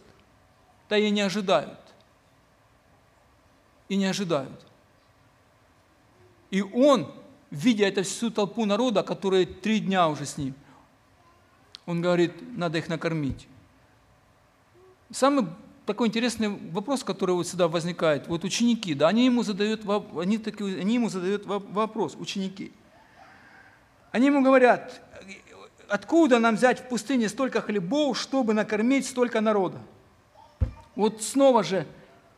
да 0.87 0.97
и 0.97 1.09
не 1.09 1.19
ожидают. 1.19 1.79
И 3.89 3.97
не 3.97 4.05
ожидают. 4.05 4.65
И 6.49 6.61
Он, 6.61 7.11
видя 7.51 7.87
эту 7.87 8.03
всю 8.03 8.31
толпу 8.31 8.65
народа, 8.65 9.03
которые 9.03 9.45
три 9.45 9.81
дня 9.81 10.07
уже 10.07 10.25
с 10.25 10.37
Ним, 10.37 10.55
Он 11.85 12.01
говорит, 12.01 12.31
надо 12.57 12.77
их 12.77 12.87
накормить. 12.87 13.49
Самый 15.11 15.47
такой 15.85 16.07
интересный 16.07 16.49
вопрос, 16.71 17.03
который 17.03 17.35
вот 17.35 17.47
всегда 17.47 17.67
возникает. 17.67 18.27
Вот 18.27 18.43
ученики, 18.43 18.93
да, 18.93 19.07
они 19.07 19.25
ему 19.25 19.43
задают, 19.43 19.81
они, 20.19 20.37
такие, 20.37 20.79
они 20.79 20.95
ему 20.95 21.09
задают 21.09 21.45
вопрос, 21.45 22.15
ученики. 22.17 22.71
Они 24.11 24.27
ему 24.27 24.41
говорят, 24.41 25.01
откуда 25.87 26.39
нам 26.39 26.55
взять 26.55 26.79
в 26.79 26.87
пустыне 26.87 27.29
столько 27.29 27.61
хлебов, 27.61 28.17
чтобы 28.17 28.53
накормить 28.53 29.05
столько 29.05 29.41
народа? 29.41 29.79
Вот 30.95 31.21
снова 31.21 31.63
же, 31.63 31.85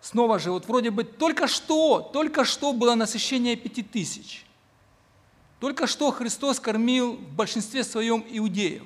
снова 0.01 0.39
же, 0.39 0.51
вот 0.51 0.67
вроде 0.67 0.89
бы 0.89 1.03
только 1.03 1.47
что, 1.47 2.01
только 2.13 2.43
что 2.43 2.73
было 2.73 2.95
насыщение 2.95 3.55
пяти 3.55 3.83
тысяч. 3.83 4.45
Только 5.59 5.87
что 5.87 6.11
Христос 6.11 6.59
кормил 6.59 7.13
в 7.13 7.35
большинстве 7.35 7.83
своем 7.83 8.23
иудеев. 8.29 8.83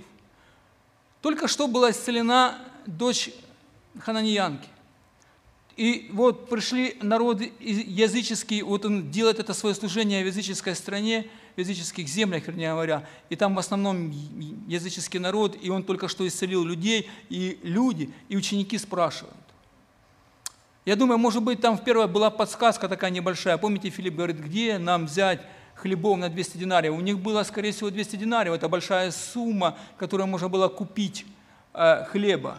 Только 1.21 1.47
что 1.47 1.67
была 1.67 1.91
исцелена 1.91 2.57
дочь 2.85 3.29
хананьянки. 3.99 4.67
И 5.77 6.09
вот 6.11 6.49
пришли 6.49 6.97
народы 7.01 7.53
языческие, 7.59 8.63
вот 8.63 8.85
он 8.85 9.09
делает 9.09 9.39
это 9.39 9.53
свое 9.53 9.73
служение 9.73 10.23
в 10.23 10.27
языческой 10.27 10.75
стране, 10.75 11.27
в 11.55 11.59
языческих 11.59 12.07
землях, 12.07 12.47
вернее 12.47 12.71
говоря, 12.71 13.07
и 13.29 13.35
там 13.35 13.55
в 13.55 13.59
основном 13.59 14.11
языческий 14.67 15.19
народ, 15.19 15.57
и 15.61 15.69
он 15.69 15.83
только 15.83 16.07
что 16.07 16.27
исцелил 16.27 16.63
людей, 16.63 17.09
и 17.29 17.57
люди, 17.63 18.13
и 18.29 18.37
ученики 18.37 18.77
спрашивают. 18.77 19.35
Я 20.83 20.95
думаю, 20.95 21.19
может 21.19 21.43
быть, 21.43 21.61
там 21.61 21.77
в 21.77 21.83
первой 21.83 22.07
была 22.07 22.29
подсказка 22.31 22.89
такая 22.89 23.11
небольшая. 23.11 23.57
Помните, 23.57 23.89
Филипп 23.89 24.15
говорит, 24.15 24.37
где 24.37 24.79
нам 24.79 25.05
взять 25.05 25.41
хлебов 25.75 26.17
на 26.17 26.27
200 26.27 26.57
динариев? 26.57 26.93
У 26.93 27.01
них 27.01 27.19
было, 27.19 27.43
скорее 27.43 27.71
всего, 27.71 27.91
200 27.91 28.15
динариев. 28.15 28.55
Это 28.55 28.67
большая 28.67 29.11
сумма, 29.11 29.77
которую 29.97 30.27
можно 30.27 30.49
было 30.49 30.69
купить 30.69 31.25
э, 31.73 32.05
хлеба. 32.05 32.57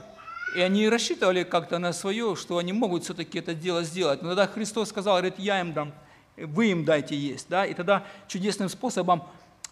И 0.55 0.61
они 0.61 0.89
рассчитывали 0.89 1.45
как-то 1.45 1.79
на 1.79 1.93
свое, 1.93 2.37
что 2.37 2.59
они 2.59 2.73
могут 2.73 3.05
все-таки 3.05 3.39
это 3.39 3.55
дело 3.55 3.83
сделать. 3.85 4.23
Но 4.23 4.29
тогда 4.29 4.47
Христос 4.47 4.91
сказал, 4.91 5.15
говорит, 5.15 5.39
я 5.39 5.61
им 5.61 5.73
дам, 5.73 5.93
вы 6.37 6.71
им 6.71 6.85
дайте 6.85 7.17
есть. 7.17 7.49
Да? 7.49 7.65
И 7.65 7.73
тогда 7.73 8.05
чудесным 8.29 8.69
способом, 8.69 9.23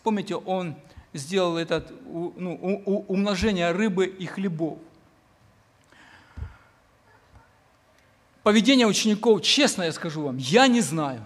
помните, 0.02 0.36
Он 0.36 0.74
сделал 1.12 1.58
это 1.58 1.86
ну, 2.04 3.04
умножение 3.08 3.72
рыбы 3.72 4.06
и 4.06 4.24
хлебов. 4.26 4.78
Поведение 8.42 8.86
учеников, 8.86 9.42
честно 9.42 9.82
я 9.82 9.92
скажу 9.92 10.22
вам, 10.22 10.38
я 10.38 10.66
не 10.66 10.80
знаю. 10.80 11.22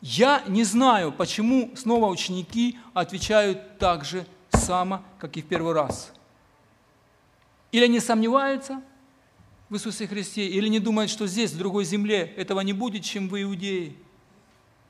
Я 0.00 0.42
не 0.48 0.64
знаю, 0.64 1.12
почему 1.12 1.70
снова 1.76 2.06
ученики 2.06 2.78
отвечают 2.92 3.78
так 3.78 4.04
же 4.04 4.26
само, 4.50 5.02
как 5.18 5.36
и 5.36 5.42
в 5.42 5.46
первый 5.46 5.74
раз– 5.74 6.12
или 7.76 7.84
они 7.84 8.00
сомневаются 8.00 8.82
в 9.68 9.74
Иисусе 9.74 10.06
Христе, 10.06 10.46
или 10.46 10.66
не 10.68 10.80
думают, 10.80 11.10
что 11.10 11.26
здесь, 11.26 11.52
в 11.52 11.58
другой 11.58 11.84
земле, 11.84 12.32
этого 12.38 12.60
не 12.60 12.72
будет, 12.72 13.04
чем 13.04 13.28
в 13.28 13.42
Иудее, 13.42 13.92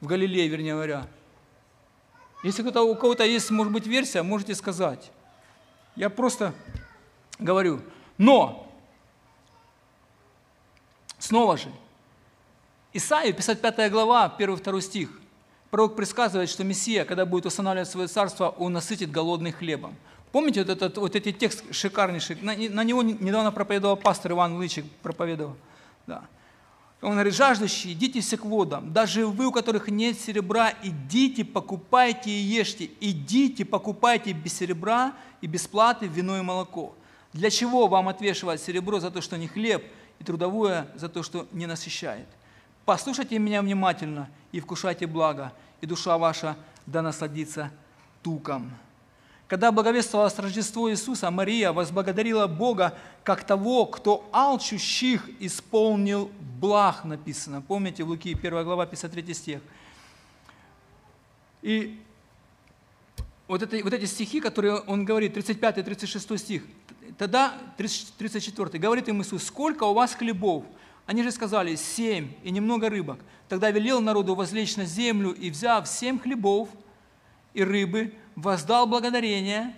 в 0.01 0.07
Галилее, 0.07 0.46
вернее 0.46 0.75
говоря. 0.75 1.09
Если 2.44 2.62
у 2.62 2.94
кого-то 2.94 3.25
есть, 3.25 3.51
может 3.51 3.72
быть, 3.72 3.88
версия, 3.88 4.22
можете 4.22 4.55
сказать. 4.55 5.11
Я 5.96 6.11
просто 6.11 6.55
говорю. 7.40 7.81
Но, 8.18 8.72
снова 11.18 11.57
же, 11.57 11.72
Исаия, 12.92 13.33
55 13.33 13.90
глава, 13.90 14.33
1-2 14.38 14.81
стих, 14.81 15.20
пророк 15.72 15.96
предсказывает, 15.96 16.49
что 16.49 16.62
Мессия, 16.62 17.05
когда 17.05 17.27
будет 17.27 17.46
устанавливать 17.46 17.88
свое 17.88 18.07
царство, 18.07 18.51
он 18.51 18.75
насытит 18.75 19.11
голодных 19.11 19.57
хлебом. 19.57 19.96
Помните 20.37 20.61
вот 20.61 20.68
этот 20.68 20.99
вот 20.99 21.16
этот 21.16 21.38
текст 21.38 21.64
шикарнейший? 21.70 22.37
На, 22.42 22.55
на 22.55 22.85
него 22.85 23.01
недавно 23.03 23.51
проповедовал 23.51 23.96
пастор 23.96 24.33
Иван 24.33 24.59
Лычик, 24.59 24.85
проповедовал. 25.03 25.57
Да. 26.07 26.25
Он 27.01 27.12
говорит, 27.12 27.33
жаждущие, 27.33 27.94
идите 27.94 28.37
к 28.37 28.44
водам. 28.44 28.92
Даже 28.92 29.27
вы, 29.27 29.46
у 29.46 29.51
которых 29.51 29.88
нет 29.88 30.20
серебра, 30.20 30.75
идите, 30.83 31.42
покупайте 31.42 32.29
и 32.29 32.35
ешьте. 32.35 32.90
Идите, 33.01 33.64
покупайте 33.64 34.33
без 34.33 34.53
серебра 34.53 35.14
и 35.40 35.46
без 35.46 35.70
вино 35.72 36.37
и 36.37 36.42
молоко. 36.42 36.94
Для 37.33 37.49
чего 37.49 37.88
вам 37.88 38.07
отвешивать 38.07 38.61
серебро 38.61 39.01
за 39.01 39.11
то, 39.11 39.22
что 39.22 39.38
не 39.38 39.49
хлеб, 39.49 39.87
и 40.18 40.25
трудовое 40.25 40.87
за 40.96 41.09
то, 41.09 41.22
что 41.22 41.49
не 41.53 41.64
насыщает? 41.64 42.29
Послушайте 42.85 43.38
меня 43.38 43.62
внимательно 43.62 44.29
и 44.53 44.61
вкушайте 44.61 45.07
благо, 45.07 45.55
и 45.81 45.87
душа 45.87 46.18
ваша 46.18 46.59
да 46.85 47.01
насладится 47.01 47.70
туком. 48.22 48.70
Когда 49.49 49.71
благовествовалось 49.71 50.37
Рождество 50.39 50.91
Иисуса, 50.91 51.31
Мария 51.31 51.73
возблагодарила 51.73 52.49
Бога 52.49 52.99
как 53.23 53.45
того, 53.45 53.87
кто 53.87 54.29
алчущих 54.33 55.29
исполнил 55.39 56.33
благ, 56.61 57.05
написано. 57.05 57.63
Помните, 57.63 58.03
в 58.03 58.09
Луки 58.09 58.35
1 58.35 58.65
глава, 58.65 58.87
53 58.87 59.35
стих. 59.35 59.61
И 61.63 62.01
вот, 63.47 63.63
это, 63.63 63.79
вот 63.85 63.93
эти 63.93 64.07
стихи, 64.07 64.41
которые 64.41 64.81
он 64.81 65.05
говорит, 65.05 65.35
35 65.35 65.79
и 65.79 65.83
36 65.83 66.39
стих, 66.39 66.63
тогда 67.17 67.55
34, 67.77 68.79
говорит 68.81 69.09
им 69.09 69.23
Иисус, 69.23 69.45
сколько 69.45 69.85
у 69.85 69.95
вас 69.95 70.15
хлебов? 70.15 70.65
Они 71.07 71.23
же 71.23 71.31
сказали, 71.31 71.77
семь 71.77 72.33
и 72.43 72.51
немного 72.51 72.89
рыбок. 72.89 73.21
Тогда 73.49 73.71
велел 73.71 74.01
народу 74.01 74.35
возлечь 74.35 74.77
на 74.77 74.85
землю 74.85 75.31
и, 75.31 75.51
взяв 75.51 75.87
семь 75.87 76.19
хлебов 76.19 76.69
и 77.55 77.63
рыбы, 77.63 78.13
воздал 78.37 78.87
благодарение, 78.87 79.75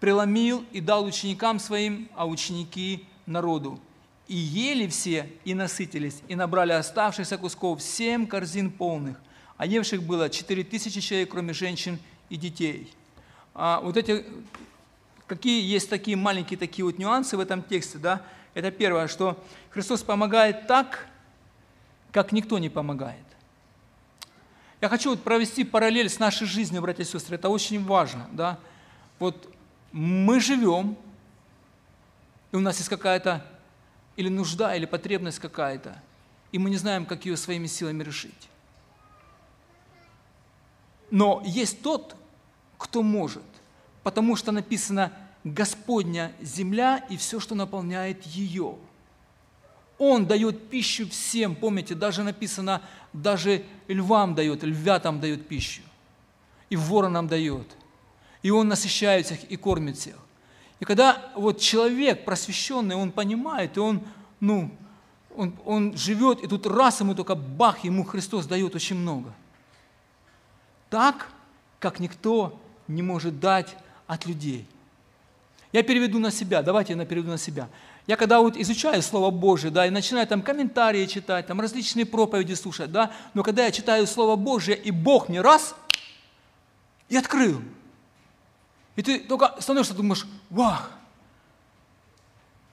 преломил 0.00 0.64
и 0.72 0.80
дал 0.80 1.04
ученикам 1.04 1.58
своим, 1.58 2.08
а 2.14 2.26
ученики 2.26 3.06
народу. 3.24 3.80
И 4.28 4.36
ели 4.36 4.86
все, 4.86 5.30
и 5.44 5.54
насытились, 5.54 6.22
и 6.28 6.34
набрали 6.34 6.72
оставшихся 6.72 7.38
кусков 7.38 7.82
семь 7.82 8.26
корзин 8.26 8.70
полных, 8.70 9.20
а 9.56 9.66
евших 9.66 10.02
было 10.02 10.28
четыре 10.28 10.64
тысячи 10.64 11.00
человек, 11.00 11.30
кроме 11.30 11.52
женщин 11.52 11.98
и 12.28 12.36
детей. 12.36 12.92
А 13.54 13.80
вот 13.80 13.96
эти, 13.96 14.24
какие 15.26 15.62
есть 15.62 15.90
такие 15.90 16.16
маленькие 16.16 16.58
такие 16.58 16.84
вот 16.84 16.98
нюансы 16.98 17.36
в 17.36 17.40
этом 17.40 17.62
тексте, 17.62 17.98
да? 17.98 18.22
Это 18.54 18.70
первое, 18.70 19.06
что 19.08 19.42
Христос 19.70 20.02
помогает 20.02 20.66
так, 20.66 21.06
как 22.12 22.32
никто 22.32 22.58
не 22.58 22.68
помогает. 22.68 23.24
Я 24.80 24.88
хочу 24.88 25.10
вот 25.10 25.22
провести 25.22 25.64
параллель 25.64 26.08
с 26.08 26.18
нашей 26.18 26.46
жизнью, 26.46 26.80
братья 26.80 27.02
и 27.02 27.06
сестры. 27.06 27.36
Это 27.36 27.48
очень 27.50 27.84
важно. 27.84 28.28
Да? 28.32 28.58
Вот 29.18 29.52
мы 29.92 30.40
живем, 30.40 30.96
и 32.52 32.56
у 32.56 32.60
нас 32.60 32.78
есть 32.78 32.88
какая-то 32.88 33.44
или 34.16 34.28
нужда, 34.28 34.74
или 34.74 34.86
потребность 34.86 35.38
какая-то, 35.38 36.00
и 36.52 36.58
мы 36.58 36.70
не 36.70 36.76
знаем, 36.76 37.06
как 37.06 37.26
ее 37.26 37.36
своими 37.36 37.66
силами 37.66 38.02
решить. 38.02 38.48
Но 41.10 41.42
есть 41.44 41.82
тот, 41.82 42.16
кто 42.78 43.02
может, 43.02 43.42
потому 44.02 44.36
что 44.36 44.52
написано 44.52 45.12
«Господня 45.44 46.32
земля 46.40 47.04
и 47.08 47.16
все, 47.16 47.40
что 47.40 47.54
наполняет 47.54 48.24
ее». 48.24 48.76
Он 50.00 50.26
дает 50.26 50.68
пищу 50.68 51.08
всем, 51.08 51.54
помните, 51.54 51.94
даже 51.94 52.24
написано– 52.24 52.82
даже 53.12 53.64
львам 53.88 54.34
дает, 54.34 54.62
львятам 54.62 55.20
дает 55.20 55.48
пищу, 55.48 55.82
и 56.68 56.76
воронам 56.76 57.26
дает. 57.26 57.66
И 58.42 58.50
он 58.50 58.68
насыщает 58.68 59.26
всех 59.26 59.44
и 59.44 59.56
кормит 59.56 59.96
всех. 59.98 60.16
И 60.78 60.84
когда 60.84 61.30
вот 61.34 61.60
человек 61.60 62.24
просвещенный, 62.24 62.94
он 62.94 63.12
понимает, 63.12 63.76
и 63.76 63.80
он, 63.80 64.02
ну, 64.38 64.70
он, 65.36 65.54
он 65.66 65.96
живет, 65.96 66.42
и 66.42 66.46
тут 66.46 66.66
раз 66.66 67.00
ему 67.00 67.14
только 67.14 67.34
бах, 67.34 67.84
ему 67.84 68.04
Христос 68.04 68.46
дает 68.46 68.74
очень 68.74 68.96
много. 68.96 69.34
Так, 70.88 71.28
как 71.78 72.00
никто 72.00 72.58
не 72.88 73.02
может 73.02 73.40
дать 73.40 73.76
от 74.06 74.26
людей. 74.26 74.66
Я 75.72 75.82
переведу 75.82 76.18
на 76.18 76.30
себя, 76.30 76.62
давайте 76.62 76.94
я 76.94 77.04
переведу 77.04 77.30
на 77.30 77.38
себя. 77.38 77.68
Я 78.10 78.16
когда 78.16 78.40
вот 78.40 78.56
изучаю 78.56 79.02
Слово 79.02 79.30
Божие, 79.30 79.70
да, 79.70 79.86
и 79.86 79.90
начинаю 79.90 80.26
там 80.26 80.42
комментарии 80.42 81.06
читать, 81.06 81.46
там 81.46 81.60
различные 81.60 82.04
проповеди 82.04 82.54
слушать, 82.54 82.90
да, 82.90 83.12
но 83.34 83.44
когда 83.44 83.64
я 83.64 83.70
читаю 83.70 84.04
Слово 84.04 84.34
Божие, 84.34 84.76
и 84.76 84.90
Бог 84.90 85.28
мне 85.28 85.40
раз 85.40 85.76
и 87.08 87.16
открыл. 87.16 87.62
И 88.96 89.02
ты 89.02 89.20
только 89.20 89.54
становишься, 89.60 89.94
думаешь, 89.94 90.26
вау, 90.50 90.80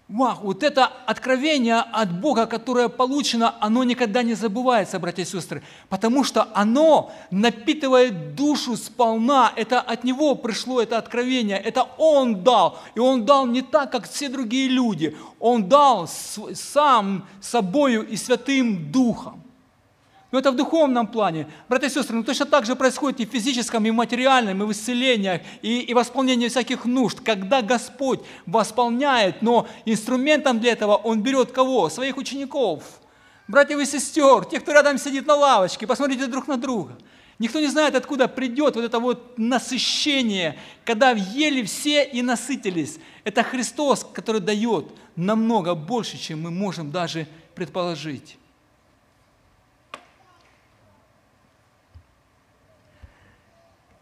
Вау, 0.08 0.38
вот 0.42 0.64
это 0.64 0.86
откровение 1.06 1.80
от 1.80 2.18
Бога, 2.22 2.46
которое 2.46 2.88
получено, 2.88 3.56
оно 3.60 3.84
никогда 3.84 4.24
не 4.24 4.36
забывается, 4.36 5.00
братья 5.00 5.24
и 5.24 5.26
сестры, 5.26 5.64
потому 5.90 6.24
что 6.24 6.48
оно 6.54 7.12
напитывает 7.30 8.34
душу 8.34 8.78
сполна. 8.78 9.52
Это 9.58 9.82
от 9.82 10.06
Него 10.06 10.36
пришло 10.36 10.82
это 10.82 10.98
откровение, 10.98 11.58
это 11.58 11.86
Он 11.98 12.42
дал. 12.42 12.80
И 12.96 13.00
Он 13.00 13.26
дал 13.26 13.46
не 13.48 13.62
так, 13.62 13.92
как 13.92 14.10
все 14.10 14.30
другие 14.30 14.70
люди. 14.70 15.18
Он 15.40 15.68
дал 15.68 16.08
сам 16.08 17.28
собою 17.42 18.08
и 18.08 18.16
Святым 18.16 18.90
Духом. 18.90 19.47
Но 20.30 20.40
это 20.40 20.52
в 20.52 20.56
духовном 20.56 21.08
плане. 21.08 21.48
Братья 21.70 21.88
и 21.88 21.90
сестры, 21.90 22.18
ну 22.18 22.24
точно 22.24 22.46
так 22.46 22.66
же 22.66 22.76
происходит 22.76 23.22
и 23.22 23.26
в 23.26 23.30
физическом, 23.30 23.86
и 23.86 23.92
в 23.92 23.94
материальном, 23.94 24.62
и 24.62 24.66
в 24.66 24.72
исцелениях, 24.72 25.42
и, 25.62 25.80
и 25.80 25.94
восполнении 25.94 26.50
всяких 26.50 26.84
нужд. 26.84 27.22
Когда 27.22 27.62
Господь 27.62 28.20
восполняет, 28.46 29.42
но 29.42 29.68
инструментом 29.86 30.60
для 30.60 30.74
этого 30.74 30.96
Он 30.96 31.22
берет 31.22 31.54
кого? 31.54 31.90
Своих 31.90 32.18
учеников, 32.18 32.84
братьев 33.48 33.80
и 33.80 33.86
сестер, 33.86 34.44
тех, 34.44 34.64
кто 34.64 34.74
рядом 34.74 34.98
сидит 34.98 35.26
на 35.26 35.36
лавочке. 35.36 35.88
Посмотрите 35.88 36.28
друг 36.28 36.48
на 36.48 36.58
друга. 36.58 36.98
Никто 37.40 37.60
не 37.60 37.68
знает, 37.68 37.96
откуда 37.96 38.28
придет 38.28 38.76
вот 38.76 38.84
это 38.84 39.00
вот 39.00 39.38
насыщение, 39.38 40.58
когда 40.84 41.12
ели 41.12 41.64
все 41.64 42.04
и 42.04 42.22
насытились. 42.22 42.98
Это 43.24 43.44
Христос, 43.44 44.06
который 44.12 44.42
дает 44.42 44.88
намного 45.16 45.76
больше, 45.76 46.18
чем 46.18 46.42
мы 46.42 46.52
можем 46.52 46.92
даже 46.92 47.28
предположить. 47.54 48.38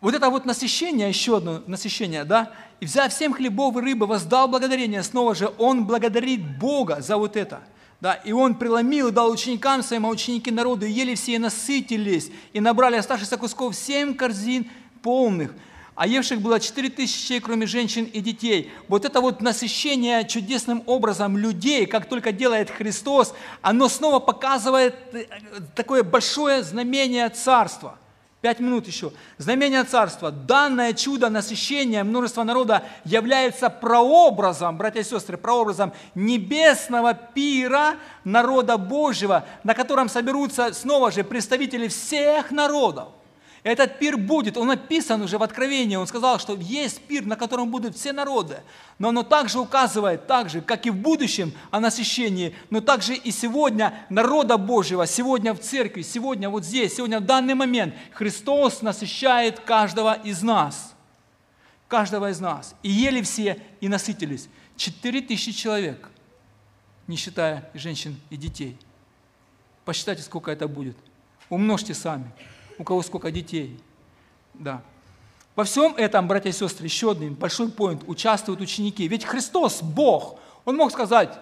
Вот 0.06 0.14
это 0.14 0.30
вот 0.30 0.46
насыщение, 0.46 1.10
еще 1.10 1.38
одно 1.38 1.64
насыщение, 1.66 2.26
да, 2.26 2.52
и 2.80 2.86
взяв 2.86 3.12
всем 3.12 3.34
хлебов 3.34 3.76
и 3.76 3.80
рыбы, 3.80 4.06
воздал 4.06 4.48
благодарение, 4.48 5.02
снова 5.02 5.34
же 5.34 5.52
он 5.58 5.88
благодарит 5.88 6.60
Бога 6.60 7.02
за 7.02 7.18
вот 7.18 7.36
это. 7.36 7.64
Да, 8.02 8.14
и 8.14 8.32
он 8.32 8.54
преломил 8.54 9.10
дал 9.10 9.32
ученикам 9.32 9.82
своим, 9.82 10.06
а 10.06 10.10
ученики 10.10 10.52
народу, 10.52 10.86
ели 10.86 11.16
все 11.16 11.34
и 11.34 11.38
насытились, 11.40 12.30
и 12.54 12.60
набрали 12.60 12.98
оставшихся 12.98 13.36
кусков 13.38 13.76
семь 13.76 14.14
корзин 14.14 14.70
полных. 15.02 15.56
А 15.96 16.06
евших 16.06 16.40
было 16.40 16.60
четыре 16.60 16.90
тысячи, 16.90 17.40
кроме 17.40 17.66
женщин 17.66 18.04
и 18.04 18.22
детей. 18.22 18.72
Вот 18.88 19.06
это 19.06 19.22
вот 19.22 19.42
насыщение 19.42 20.28
чудесным 20.28 20.84
образом 20.86 21.36
людей, 21.36 21.88
как 21.88 22.08
только 22.08 22.32
делает 22.32 22.70
Христос, 22.70 23.34
оно 23.64 23.90
снова 23.90 24.20
показывает 24.20 24.94
э, 25.14 25.26
такое 25.76 26.04
большое 26.04 26.62
знамение 26.62 27.28
Царства– 27.30 27.98
Пять 28.46 28.60
минут 28.60 28.86
еще. 28.86 29.12
Знамение 29.40 29.84
царства. 29.86 30.30
Данное 30.30 30.94
чудо 30.94 31.30
насыщения 31.32 32.04
множества 32.04 32.44
народа 32.44 32.84
является 33.04 33.72
прообразом, 33.72 34.78
братья 34.78 35.00
и 35.00 35.04
сестры, 35.04 35.36
прообразом 35.36 35.94
небесного 36.14 37.16
пира 37.16 37.96
народа 38.24 38.78
Божьего, 38.78 39.46
на 39.64 39.74
котором 39.74 40.10
соберутся 40.10 40.74
снова 40.74 41.10
же 41.10 41.24
представители 41.24 41.88
всех 41.88 42.52
народов. 42.52 43.08
Этот 43.66 43.98
пир 43.98 44.16
будет, 44.16 44.58
он 44.58 44.68
написан 44.68 45.24
уже 45.24 45.40
в 45.40 45.44
Откровении, 45.44 45.96
он 45.96 46.06
сказал, 46.06 46.38
что 46.38 46.56
есть 46.56 47.02
пир, 47.02 47.26
на 47.26 47.36
котором 47.36 47.72
будут 47.72 47.96
все 47.96 48.14
народы. 48.14 48.58
Но 49.00 49.10
оно 49.10 49.24
также 49.24 49.58
указывает, 49.58 50.28
так 50.28 50.52
же, 50.52 50.62
как 50.62 50.86
и 50.86 50.92
в 50.92 50.96
будущем 50.96 51.52
о 51.72 51.80
насыщении, 51.80 52.56
но 52.70 52.80
также 52.80 53.16
и 53.16 53.32
сегодня 53.32 54.06
народа 54.12 54.60
Божьего, 54.60 55.08
сегодня 55.08 55.52
в 55.56 55.60
церкви, 55.62 56.04
сегодня 56.04 56.48
вот 56.48 56.64
здесь, 56.64 56.94
сегодня 56.94 57.20
в 57.20 57.26
данный 57.26 57.56
момент 57.56 57.96
Христос 58.12 58.84
насыщает 58.84 59.60
каждого 59.62 60.14
из 60.14 60.44
нас. 60.44 60.94
Каждого 61.88 62.30
из 62.30 62.40
нас. 62.40 62.76
И 62.84 62.92
ели 62.92 63.24
все, 63.24 63.60
и 63.82 63.88
насытились. 63.88 64.48
Четыре 64.78 65.22
тысячи 65.22 65.52
человек, 65.52 66.12
не 67.08 67.16
считая 67.16 67.68
женщин 67.74 68.16
и 68.30 68.38
детей. 68.38 68.78
Посчитайте, 69.86 70.22
сколько 70.22 70.52
это 70.52 70.68
будет. 70.68 70.96
Умножьте 71.50 71.96
сами 71.96 72.32
у 72.78 72.84
кого 72.84 73.02
сколько 73.02 73.32
детей. 73.32 73.80
Да. 74.54 74.82
Во 75.56 75.64
всем 75.64 75.96
этом, 75.96 76.28
братья 76.28 76.50
и 76.50 76.54
сестры, 76.54 76.86
еще 76.86 77.12
один 77.12 77.34
большой 77.34 77.70
поинт, 77.70 78.04
участвуют 78.08 78.62
ученики. 78.62 79.08
Ведь 79.08 79.24
Христос, 79.24 79.82
Бог, 79.82 80.38
Он 80.66 80.76
мог 80.76 80.92
сказать, 80.92 81.38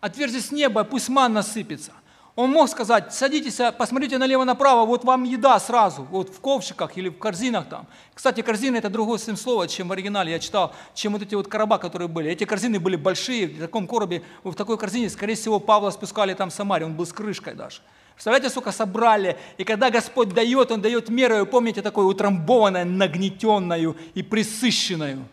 отверзись 0.00 0.48
с 0.48 0.50
неба, 0.50 0.84
пусть 0.84 1.08
манна 1.08 1.42
сыпется. 1.42 1.92
Он 2.34 2.50
мог 2.50 2.68
сказать, 2.68 3.14
садитесь, 3.14 3.58
посмотрите 3.78 4.18
налево-направо, 4.18 4.84
вот 4.84 5.04
вам 5.04 5.24
еда 5.24 5.58
сразу, 5.58 6.02
вот 6.10 6.28
в 6.28 6.38
ковшиках 6.40 6.98
или 6.98 7.08
в 7.08 7.16
корзинах 7.18 7.66
там. 7.66 7.86
Кстати, 8.12 8.42
корзины– 8.42 8.76
это 8.78 8.90
другое 8.90 9.16
совсем 9.16 9.38
слово, 9.38 9.66
чем 9.68 9.88
в 9.88 9.92
оригинале 9.92 10.32
я 10.32 10.38
читал, 10.38 10.74
чем 10.92 11.14
вот 11.14 11.22
эти 11.22 11.34
вот 11.34 11.48
короба, 11.48 11.78
которые 11.78 12.08
были. 12.08 12.30
Эти 12.30 12.44
корзины 12.44 12.78
были 12.78 12.96
большие, 12.96 13.46
в 13.46 13.58
таком 13.58 13.86
коробе, 13.86 14.22
в 14.44 14.52
такой 14.52 14.76
корзине, 14.76 15.08
скорее 15.08 15.34
всего, 15.34 15.58
Павла 15.58 15.90
спускали 15.90 16.34
там 16.34 16.50
в 16.50 16.52
Самаре, 16.52 16.84
он 16.84 16.94
был 16.94 17.06
с 17.06 17.12
крышкой 17.14 17.54
даже. 17.54 17.80
Представляете, 18.16 18.48
сколько 18.48 18.72
собрали? 18.72 19.36
И 19.58 19.64
когда 19.64 19.90
Господь 19.90 20.30
дает, 20.30 20.72
Он 20.72 20.80
дает 20.80 21.10
меру, 21.10 21.44
помните, 21.44 21.82
такую 21.82 22.06
утрамбованную, 22.06 22.86
нагнетенную 22.86 23.94
и 24.14 24.22
присыщенную. 24.22 25.28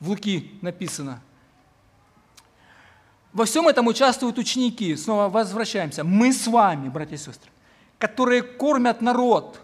В 0.00 0.08
Луки 0.08 0.58
написано. 0.60 1.22
Во 3.32 3.44
всем 3.44 3.68
этом 3.68 3.86
участвуют 3.86 4.38
ученики. 4.38 4.96
Снова 4.96 5.28
возвращаемся. 5.28 6.02
Мы 6.02 6.32
с 6.32 6.48
вами, 6.48 6.88
братья 6.88 7.14
и 7.14 7.18
сестры, 7.18 7.48
которые 7.98 8.42
кормят 8.42 9.00
народ. 9.00 9.60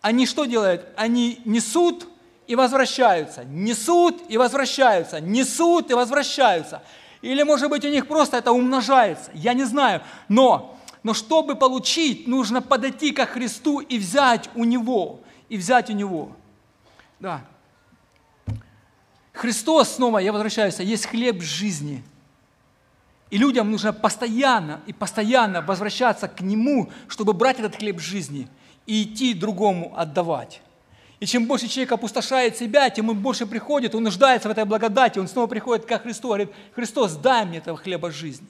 Они 0.00 0.24
что 0.24 0.46
делают? 0.46 0.86
Они 0.96 1.42
несут 1.44 2.08
и 2.46 2.56
возвращаются, 2.56 3.44
несут 3.44 4.22
и 4.30 4.38
возвращаются, 4.38 5.20
несут 5.20 5.90
и 5.90 5.94
возвращаются. 5.94 6.82
Или, 7.20 7.42
может 7.42 7.68
быть, 7.68 7.84
у 7.84 7.88
них 7.88 8.08
просто 8.08 8.38
это 8.38 8.52
умножается, 8.52 9.30
я 9.34 9.52
не 9.52 9.64
знаю. 9.64 10.02
Но 10.28 10.77
но 11.02 11.14
чтобы 11.14 11.54
получить, 11.54 12.26
нужно 12.26 12.60
подойти 12.60 13.12
ко 13.12 13.26
Христу 13.26 13.80
и 13.80 13.98
взять 13.98 14.50
у 14.54 14.64
Него. 14.64 15.20
И 15.48 15.56
взять 15.56 15.90
у 15.90 15.92
Него. 15.92 16.32
Да. 17.20 17.44
Христос, 19.32 19.94
снова 19.94 20.18
я 20.18 20.32
возвращаюсь, 20.32 20.78
есть 20.80 21.06
хлеб 21.06 21.42
жизни. 21.42 22.02
И 23.30 23.38
людям 23.38 23.70
нужно 23.70 23.92
постоянно 23.92 24.80
и 24.86 24.92
постоянно 24.92 25.60
возвращаться 25.60 26.28
к 26.28 26.40
Нему, 26.40 26.90
чтобы 27.08 27.34
брать 27.34 27.60
этот 27.60 27.76
хлеб 27.76 28.00
жизни 28.00 28.48
и 28.86 29.04
идти 29.04 29.34
другому 29.34 29.92
отдавать. 29.96 30.62
И 31.20 31.26
чем 31.26 31.46
больше 31.46 31.68
человек 31.68 31.92
опустошает 31.92 32.56
себя, 32.56 32.90
тем 32.90 33.10
он 33.10 33.20
больше 33.20 33.44
приходит, 33.46 33.94
он 33.94 34.04
нуждается 34.04 34.48
в 34.48 34.52
этой 34.52 34.64
благодати, 34.64 35.18
он 35.18 35.28
снова 35.28 35.46
приходит 35.46 35.84
ко 35.84 35.98
Христу, 35.98 36.28
говорит, 36.28 36.50
Христос, 36.74 37.16
дай 37.16 37.44
мне 37.44 37.58
этого 37.58 37.76
хлеба 37.76 38.10
жизни. 38.10 38.48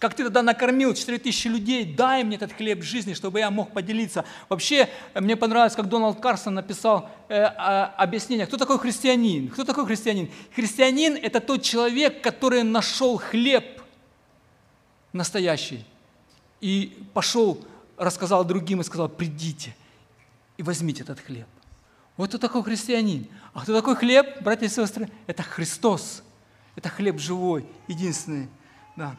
Как 0.00 0.14
ты 0.14 0.24
тогда 0.24 0.42
накормил 0.42 0.94
4000 0.94 1.46
людей, 1.48 1.84
дай 1.84 2.24
мне 2.24 2.36
этот 2.36 2.54
хлеб 2.54 2.82
жизни, 2.82 3.12
чтобы 3.12 3.40
я 3.40 3.50
мог 3.50 3.74
поделиться. 3.74 4.24
Вообще, 4.48 4.88
мне 5.14 5.36
понравилось, 5.36 5.74
как 5.76 5.90
Дональд 5.90 6.18
Карсон 6.20 6.54
написал 6.54 7.10
э, 7.28 7.42
объяснение, 7.44 8.46
кто 8.46 8.56
такой 8.56 8.78
христианин. 8.78 9.50
Кто 9.50 9.62
такой 9.62 9.84
христианин? 9.84 10.30
Христианин– 10.56 11.18
это 11.22 11.38
тот 11.40 11.62
человек, 11.62 12.22
который 12.22 12.62
нашел 12.62 13.18
хлеб 13.18 13.82
настоящий 15.12 15.84
и 16.62 17.06
пошел, 17.12 17.62
рассказал 17.98 18.42
другим 18.46 18.80
и 18.80 18.84
сказал, 18.84 19.10
придите 19.10 19.76
и 20.56 20.62
возьмите 20.62 21.02
этот 21.02 21.20
хлеб. 21.20 21.46
Вот 22.16 22.30
кто 22.30 22.38
такой 22.38 22.62
христианин. 22.62 23.28
А 23.52 23.60
кто 23.64 23.74
такой 23.74 23.96
хлеб, 23.96 24.40
братья 24.40 24.64
и 24.64 24.70
сестры? 24.70 25.10
Это 25.26 25.42
Христос. 25.42 26.22
Это 26.74 26.88
хлеб 26.88 27.18
живой, 27.18 27.66
единственный. 27.86 28.48
Да. 28.96 29.14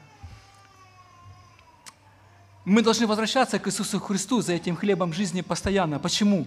Мы 2.72 2.82
должны 2.82 3.06
возвращаться 3.06 3.60
к 3.60 3.68
Иисусу 3.68 4.00
Христу 4.00 4.40
за 4.40 4.54
этим 4.54 4.78
хлебом 4.78 5.12
жизни 5.12 5.42
постоянно. 5.42 6.00
Почему? 6.00 6.46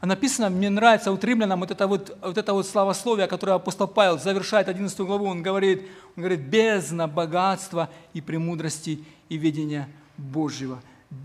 А 0.00 0.06
написано, 0.06 0.48
мне 0.48 0.70
нравится 0.70 1.12
у 1.12 1.18
римлянам 1.20 1.60
вот 1.60 1.70
это 1.70 1.86
вот, 1.86 2.16
вот 2.22 2.38
это 2.38 2.54
вот 2.54 2.66
славословие, 2.66 3.26
которое 3.26 3.56
апостол 3.56 3.86
Павел 3.86 4.18
завершает 4.18 4.68
11 4.68 4.98
главу, 5.00 5.26
он 5.26 5.42
говорит, 5.42 5.82
он 6.16 6.22
говорит, 6.22 6.40
бездна 6.40 7.06
богатства 7.06 7.90
и 8.14 8.22
премудрости 8.22 9.04
и 9.28 9.36
видения 9.36 9.86
Божьего. 10.16 10.80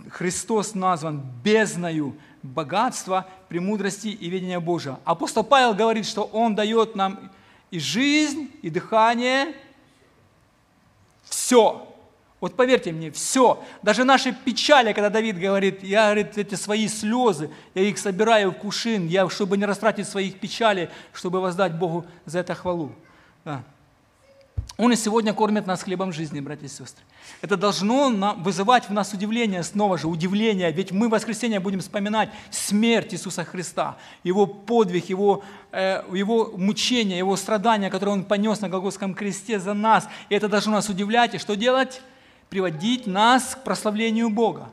Христос 0.10 0.76
назван 0.76 1.24
бездною 1.42 2.14
богатства, 2.44 3.28
премудрости 3.48 4.10
и 4.10 4.30
видения 4.30 4.60
Божьего. 4.60 5.00
Апостол 5.06 5.46
Павел 5.46 5.74
говорит, 5.74 6.06
что 6.06 6.24
Он 6.24 6.56
дает 6.56 6.98
нам 6.98 7.32
и 7.72 7.80
жизнь, 7.80 8.52
и 8.62 8.70
дыхание, 8.70 9.56
все. 11.24 11.88
Вот 12.42 12.56
поверьте 12.56 12.92
мне, 12.92 13.12
все, 13.12 13.64
даже 13.84 14.04
наши 14.04 14.34
печали, 14.34 14.94
когда 14.94 15.12
Давид 15.12 15.38
говорит, 15.38 15.84
я, 15.84 16.06
говорит, 16.06 16.40
эти 16.40 16.56
свои 16.56 16.88
слезы, 16.88 17.52
я 17.76 17.84
их 17.84 18.00
собираю 18.00 18.52
в 18.52 18.56
кушин, 18.56 19.08
я, 19.08 19.30
чтобы 19.30 19.58
не 19.58 19.66
растратить 19.66 20.08
своих 20.08 20.40
печалей, 20.40 20.90
чтобы 21.14 21.40
воздать 21.40 21.76
Богу 21.76 22.04
за 22.26 22.40
это 22.40 22.56
хвалу. 22.56 22.94
Да. 23.46 23.64
Он 24.78 24.92
и 24.92 24.96
сегодня 24.96 25.36
кормит 25.36 25.68
нас 25.68 25.84
хлебом 25.84 26.12
жизни, 26.12 26.40
братья 26.40 26.66
и 26.66 26.68
сестры. 26.68 27.04
Это 27.42 27.58
должно 27.58 28.36
вызывать 28.40 28.90
в 28.90 28.94
нас 28.94 29.14
удивление, 29.14 29.62
снова 29.62 30.00
же 30.00 30.08
удивление, 30.08 30.72
ведь 30.72 30.92
мы 30.92 31.10
в 31.10 31.12
воскресенье 31.12 31.60
будем 31.60 31.82
вспоминать 31.82 32.30
смерть 32.50 33.14
Иисуса 33.14 33.44
Христа, 33.44 33.98
Его 34.24 34.48
подвиг, 34.48 35.10
Его, 35.10 35.44
э, 35.72 36.04
его 36.12 36.52
мучение, 36.58 37.20
Его 37.20 37.36
страдания, 37.36 37.92
которые 37.92 38.14
Он 38.14 38.24
понес 38.24 38.62
на 38.62 38.70
Голгофском 38.70 39.14
кресте 39.14 39.60
за 39.60 39.76
нас. 39.76 40.08
И 40.30 40.36
это 40.36 40.50
должно 40.50 40.72
нас 40.72 40.90
удивлять. 40.90 41.36
И 41.36 41.38
что 41.38 41.56
делать? 41.56 42.02
Приводить 42.52 43.08
нас 43.08 43.56
к 43.56 43.64
прославлению 43.64 44.30
Бога. 44.30 44.70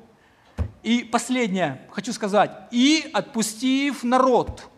И 0.83 1.05
последнее, 1.05 1.81
хочу 1.93 2.13
сказать, 2.13 2.51
и 2.73 3.09
отпустив 3.13 4.03
народ. 4.03 4.69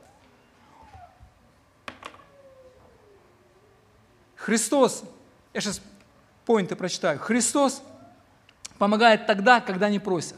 Христос, 4.36 5.02
я 5.54 5.62
сейчас 5.62 5.80
поинты 6.44 6.76
прочитаю. 6.76 7.18
Христос 7.18 7.82
помогает 8.76 9.26
тогда, 9.26 9.62
когда 9.62 9.88
не 9.88 9.98
просят. 9.98 10.36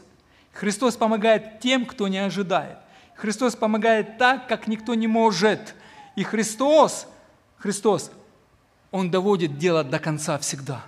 Христос 0.53 0.95
помогает 0.95 1.59
тем, 1.59 1.85
кто 1.85 2.07
не 2.07 2.19
ожидает. 2.19 2.77
Христос 3.15 3.57
помогает 3.57 4.17
так, 4.17 4.47
как 4.47 4.67
никто 4.67 4.95
не 4.95 5.07
может. 5.07 5.75
И 6.15 6.23
Христос, 6.23 7.07
Христос, 7.57 8.09
Он 8.89 9.11
доводит 9.11 9.57
дело 9.57 9.83
до 9.83 9.99
конца 9.99 10.37
всегда. 10.37 10.85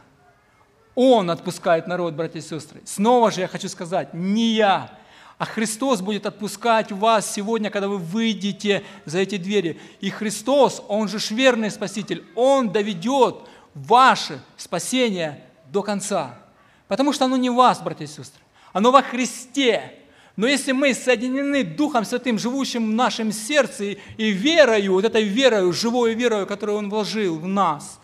Он 0.96 1.30
отпускает 1.30 1.88
народ, 1.88 2.14
братья 2.14 2.40
и 2.40 2.42
сестры. 2.42 2.82
Снова 2.86 3.30
же 3.30 3.42
я 3.42 3.48
хочу 3.48 3.68
сказать, 3.68 4.14
не 4.14 4.54
я, 4.54 4.98
а 5.38 5.46
Христос 5.46 6.02
будет 6.02 6.26
отпускать 6.26 6.94
вас 6.94 7.32
сегодня, 7.32 7.70
когда 7.70 7.90
вы 7.90 7.98
выйдете 7.98 8.84
за 9.04 9.20
эти 9.20 9.36
двери. 9.36 9.78
И 10.00 10.10
Христос, 10.10 10.82
Он 10.88 11.10
же 11.10 11.18
верный 11.34 11.70
Спаситель, 11.70 12.24
Он 12.36 12.72
доведет 12.72 13.36
ваше 13.74 14.42
спасение 14.56 15.44
до 15.70 15.84
конца. 15.84 16.40
Потому 16.88 17.12
что 17.12 17.26
оно 17.26 17.36
не 17.36 17.50
вас, 17.50 17.82
братья 17.82 18.06
и 18.06 18.08
сестры, 18.08 18.42
оно 18.72 18.92
во 18.92 19.02
Христе. 19.02 20.00
Но 20.38 20.48
если 20.48 20.72
мы 20.72 20.94
соединены 20.94 21.64
Духом 21.64 22.06
Святым, 22.06 22.40
живущим 22.40 22.92
в 22.92 22.94
нашем 22.94 23.34
сердце, 23.34 23.98
и 24.18 24.32
верою, 24.32 24.94
вот 24.94 25.04
этой 25.04 25.24
верою, 25.24 25.74
живой 25.74 26.14
верою, 26.14 26.48
которую 26.48 26.78
Он 26.78 26.90
вложил 26.90 27.38
в 27.38 27.48
нас, 27.48 28.00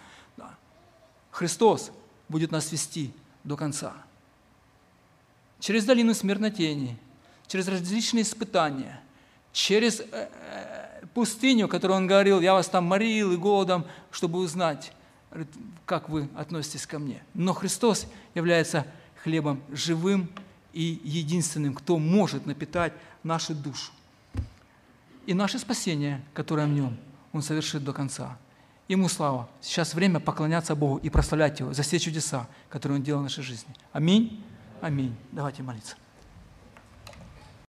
Христос 1.29 1.91
будет 2.31 2.51
нас 2.51 2.71
вести 2.71 3.13
до 3.43 3.55
конца. 3.55 3.93
Через 5.59 5.85
долину 5.85 6.15
смертнотени, 6.15 6.97
через 7.45 7.67
различные 7.67 8.23
испытания, 8.23 8.99
через 9.53 9.99
э, 9.99 10.05
э, 10.11 11.05
пустыню, 11.13 11.67
которую 11.67 11.97
Он 11.97 12.07
говорил, 12.07 12.41
я 12.41 12.53
вас 12.53 12.67
там 12.67 12.85
морил 12.85 13.31
и 13.31 13.37
голодом, 13.37 13.85
чтобы 14.09 14.39
узнать, 14.39 14.93
как 15.85 16.09
вы 16.09 16.27
относитесь 16.35 16.87
ко 16.87 16.97
мне. 16.97 17.23
Но 17.33 17.53
Христос 17.53 18.07
является 18.33 18.87
хлебом 19.23 19.61
живым 19.71 20.29
и 20.73 20.99
единственным, 21.03 21.73
кто 21.73 21.97
может 21.99 22.45
напитать 22.45 22.93
нашу 23.23 23.53
душу. 23.53 23.91
И 25.25 25.33
наше 25.33 25.59
спасение, 25.59 26.23
которое 26.33 26.65
в 26.65 26.71
нем, 26.71 26.97
Он 27.33 27.41
совершит 27.41 27.83
до 27.83 27.93
конца. 27.93 28.37
Ему 28.87 29.07
слава. 29.07 29.49
Сейчас 29.61 29.93
время 29.93 30.19
поклоняться 30.19 30.75
Богу 30.75 30.97
и 30.97 31.09
прославлять 31.09 31.59
Его 31.59 31.73
за 31.73 31.83
все 31.83 31.99
чудеса, 31.99 32.47
которые 32.69 32.97
Он 32.97 33.03
делал 33.03 33.21
в 33.21 33.23
нашей 33.23 33.43
жизни. 33.43 33.73
Аминь. 33.93 34.43
Аминь. 34.81 35.15
Давайте 35.31 35.63
молиться. 35.63 35.95